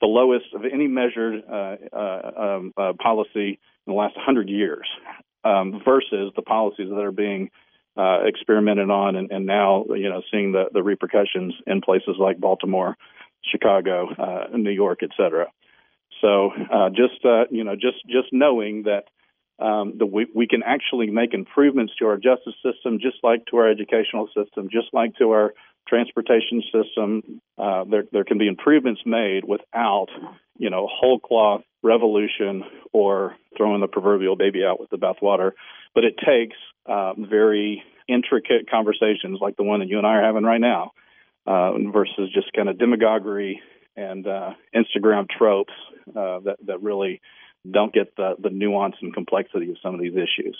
the 0.00 0.06
lowest 0.06 0.46
of 0.54 0.62
any 0.64 0.86
measured 0.86 1.42
uh, 1.50 1.76
uh, 1.92 2.30
um, 2.36 2.72
uh, 2.76 2.92
policy 3.00 3.58
in 3.86 3.92
the 3.92 3.92
last 3.92 4.16
100 4.16 4.48
years, 4.48 4.88
um, 5.44 5.82
versus 5.84 6.32
the 6.36 6.42
policies 6.42 6.88
that 6.88 7.00
are 7.00 7.12
being 7.12 7.50
uh, 7.96 8.24
experimented 8.24 8.90
on 8.90 9.14
and, 9.14 9.30
and, 9.30 9.46
now, 9.46 9.84
you 9.90 10.08
know, 10.08 10.22
seeing 10.30 10.52
the, 10.52 10.64
the 10.72 10.82
repercussions 10.82 11.54
in 11.66 11.80
places 11.80 12.16
like 12.18 12.40
Baltimore, 12.40 12.96
Chicago, 13.52 14.08
uh, 14.18 14.56
New 14.56 14.70
York, 14.70 15.00
et 15.02 15.10
cetera. 15.16 15.46
So 16.20 16.50
just, 16.96 17.22
you 17.50 17.62
know, 17.62 17.74
just, 17.74 17.98
just 18.08 18.28
knowing 18.32 18.84
that 18.84 19.04
um, 19.58 19.94
the, 19.98 20.06
we, 20.06 20.26
we 20.34 20.46
can 20.46 20.62
actually 20.62 21.10
make 21.10 21.34
improvements 21.34 21.92
to 21.98 22.06
our 22.06 22.16
justice 22.16 22.54
system, 22.64 22.98
just 23.00 23.18
like 23.22 23.46
to 23.46 23.56
our 23.58 23.70
educational 23.70 24.28
system, 24.28 24.68
just 24.70 24.88
like 24.92 25.16
to 25.16 25.30
our 25.30 25.54
transportation 25.86 26.62
system. 26.72 27.40
Uh, 27.56 27.84
there, 27.84 28.04
there 28.10 28.24
can 28.24 28.38
be 28.38 28.48
improvements 28.48 29.02
made 29.06 29.44
without, 29.44 30.08
you 30.56 30.70
know, 30.70 30.88
whole 30.90 31.20
cloth 31.20 31.62
revolution 31.82 32.64
or 32.92 33.36
throwing 33.56 33.80
the 33.80 33.86
proverbial 33.86 34.36
baby 34.36 34.64
out 34.64 34.80
with 34.80 34.90
the 34.90 34.96
bathwater. 34.96 35.52
But 35.94 36.04
it 36.04 36.14
takes 36.18 36.56
uh, 36.86 37.12
very 37.16 37.82
intricate 38.08 38.68
conversations 38.68 39.38
like 39.40 39.56
the 39.56 39.62
one 39.62 39.80
that 39.80 39.88
you 39.88 39.98
and 39.98 40.06
I 40.06 40.16
are 40.16 40.24
having 40.24 40.44
right 40.44 40.60
now, 40.60 40.92
uh, 41.46 41.72
versus 41.92 42.30
just 42.34 42.52
kind 42.52 42.68
of 42.68 42.78
demagoguery 42.78 43.60
and 43.96 44.26
uh, 44.26 44.50
Instagram 44.74 45.28
tropes 45.28 45.72
uh, 46.08 46.40
that 46.40 46.56
that 46.66 46.82
really 46.82 47.20
don't 47.70 47.92
get 47.92 48.16
the, 48.16 48.34
the 48.38 48.50
nuance 48.50 48.96
and 49.00 49.14
complexity 49.14 49.70
of 49.70 49.76
some 49.82 49.94
of 49.94 50.00
these 50.00 50.14
issues. 50.14 50.56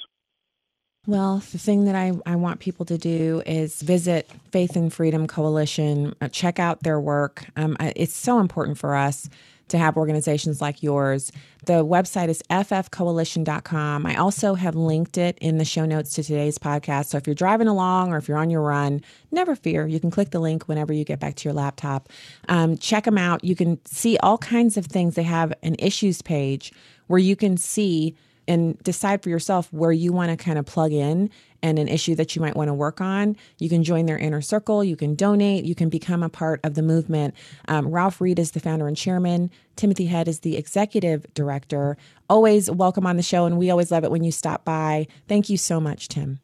Well, 1.07 1.43
the 1.53 1.59
thing 1.59 1.85
that 1.85 1.95
I, 1.95 2.12
I 2.25 2.37
want 2.37 2.61
people 2.61 2.87
to 2.87 2.97
do 2.97 3.43
is 3.45 3.83
visit 3.83 4.31
Faith 4.53 4.75
and 4.75 4.90
Freedom 4.90 5.27
Coalition, 5.27 6.14
uh, 6.23 6.29
check 6.29 6.59
out 6.59 6.83
their 6.83 6.99
work. 6.99 7.45
Um, 7.57 7.77
it's 7.95 8.14
so 8.14 8.40
important 8.40 8.79
for 8.79 8.95
us 8.95 9.29
to 9.68 9.79
have 9.79 9.96
organizations 9.96 10.61
like 10.61 10.83
yours. 10.83 11.33
The 11.66 11.85
website 11.85 12.29
is 12.29 12.42
ffcoalition.com. 12.50 14.07
I 14.07 14.16
also 14.16 14.55
have 14.55 14.74
linked 14.74 15.16
it 15.16 15.38
in 15.40 15.59
the 15.59 15.64
show 15.64 15.87
notes 15.87 16.14
to 16.14 16.22
today's 16.22 16.59
podcast. 16.59 17.07
So 17.07 17.16
if 17.16 17.27
you're 17.27 17.35
driving 17.35 17.68
along 17.68 18.12
or 18.12 18.18
if 18.18 18.29
you're 18.29 18.38
on 18.38 18.50
your 18.50 18.62
run, 18.62 19.00
never 19.31 19.57
fear. 19.57 19.87
You 19.87 20.00
can 20.00 20.11
click 20.11 20.31
the 20.31 20.40
link 20.40 20.68
whenever 20.68 20.92
you 20.92 21.05
get 21.05 21.20
back 21.20 21.37
to 21.37 21.48
your 21.48 21.55
laptop. 21.55 22.09
Um, 22.48 22.77
check 22.77 23.05
them 23.05 23.18
out. 23.18 23.42
You 23.42 23.57
can 23.57 23.85
see 23.87 24.18
all 24.18 24.38
kinds 24.38 24.77
of 24.77 24.87
things. 24.87 25.14
They 25.14 25.22
have 25.22 25.53
an 25.62 25.77
issues 25.79 26.20
page 26.20 26.72
where 27.07 27.20
you 27.20 27.37
can 27.37 27.57
see 27.57 28.14
and 28.46 28.78
decide 28.83 29.22
for 29.22 29.30
yourself 29.30 29.72
where 29.72 29.92
you 29.92 30.12
want 30.12 30.30
to 30.30 30.42
kind 30.42 30.59
of 30.59 30.66
plug 30.66 30.92
in 30.92 31.30
and 31.62 31.78
an 31.78 31.88
issue 31.88 32.14
that 32.14 32.37
you 32.37 32.42
might 32.42 32.57
want 32.57 32.68
to 32.68 32.74
work 32.74 33.00
on. 33.00 33.37
You 33.59 33.68
can 33.68 33.83
join 33.83 34.07
their 34.07 34.18
inner 34.18 34.42
circle. 34.42 34.85
You 34.85 34.96
can 34.96 35.14
donate. 35.14 35.64
You 35.64 35.74
can 35.74 35.88
become 35.88 36.22
a 36.22 36.28
part 36.28 36.61
of 36.62 36.74
the 36.74 36.83
movement. 36.83 37.35
Um, 37.68 37.88
Ralph 37.88 38.20
Reed 38.20 38.38
is 38.38 38.50
the 38.50 38.61
founder 38.61 38.87
and 38.87 38.96
chairman. 38.96 39.50
Timothy 39.76 40.07
Head 40.07 40.28
is 40.28 40.40
the 40.40 40.57
executive 40.57 41.26
director. 41.35 41.96
Always 42.28 42.70
welcome 42.70 43.07
on 43.07 43.16
the 43.16 43.22
show, 43.22 43.46
and 43.46 43.57
we 43.57 43.70
always 43.70 43.90
love 43.90 44.04
it 44.04 44.11
when 44.11 44.24
you 44.24 44.33
stop 44.33 44.64
by. 44.64 45.07
Thank 45.26 45.48
you 45.48 45.57
so 45.57 45.80
much, 45.80 46.09
Tim. 46.09 46.40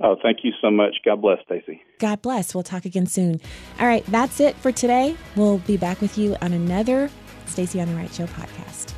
Oh, 0.00 0.16
thank 0.20 0.38
you 0.42 0.52
so 0.60 0.70
much. 0.70 0.96
God 1.04 1.22
bless, 1.22 1.38
Stacy. 1.44 1.80
God 2.00 2.20
bless. 2.20 2.52
We'll 2.52 2.64
talk 2.64 2.84
again 2.84 3.06
soon. 3.06 3.40
All 3.78 3.86
right, 3.86 4.04
that's 4.06 4.40
it 4.40 4.56
for 4.56 4.72
today. 4.72 5.16
We'll 5.36 5.58
be 5.58 5.76
back 5.76 6.00
with 6.00 6.18
you 6.18 6.36
on 6.42 6.52
another 6.52 7.10
Stacy 7.46 7.80
on 7.80 7.88
the 7.88 7.94
Right 7.94 8.12
Show 8.12 8.26
podcast. 8.26 8.93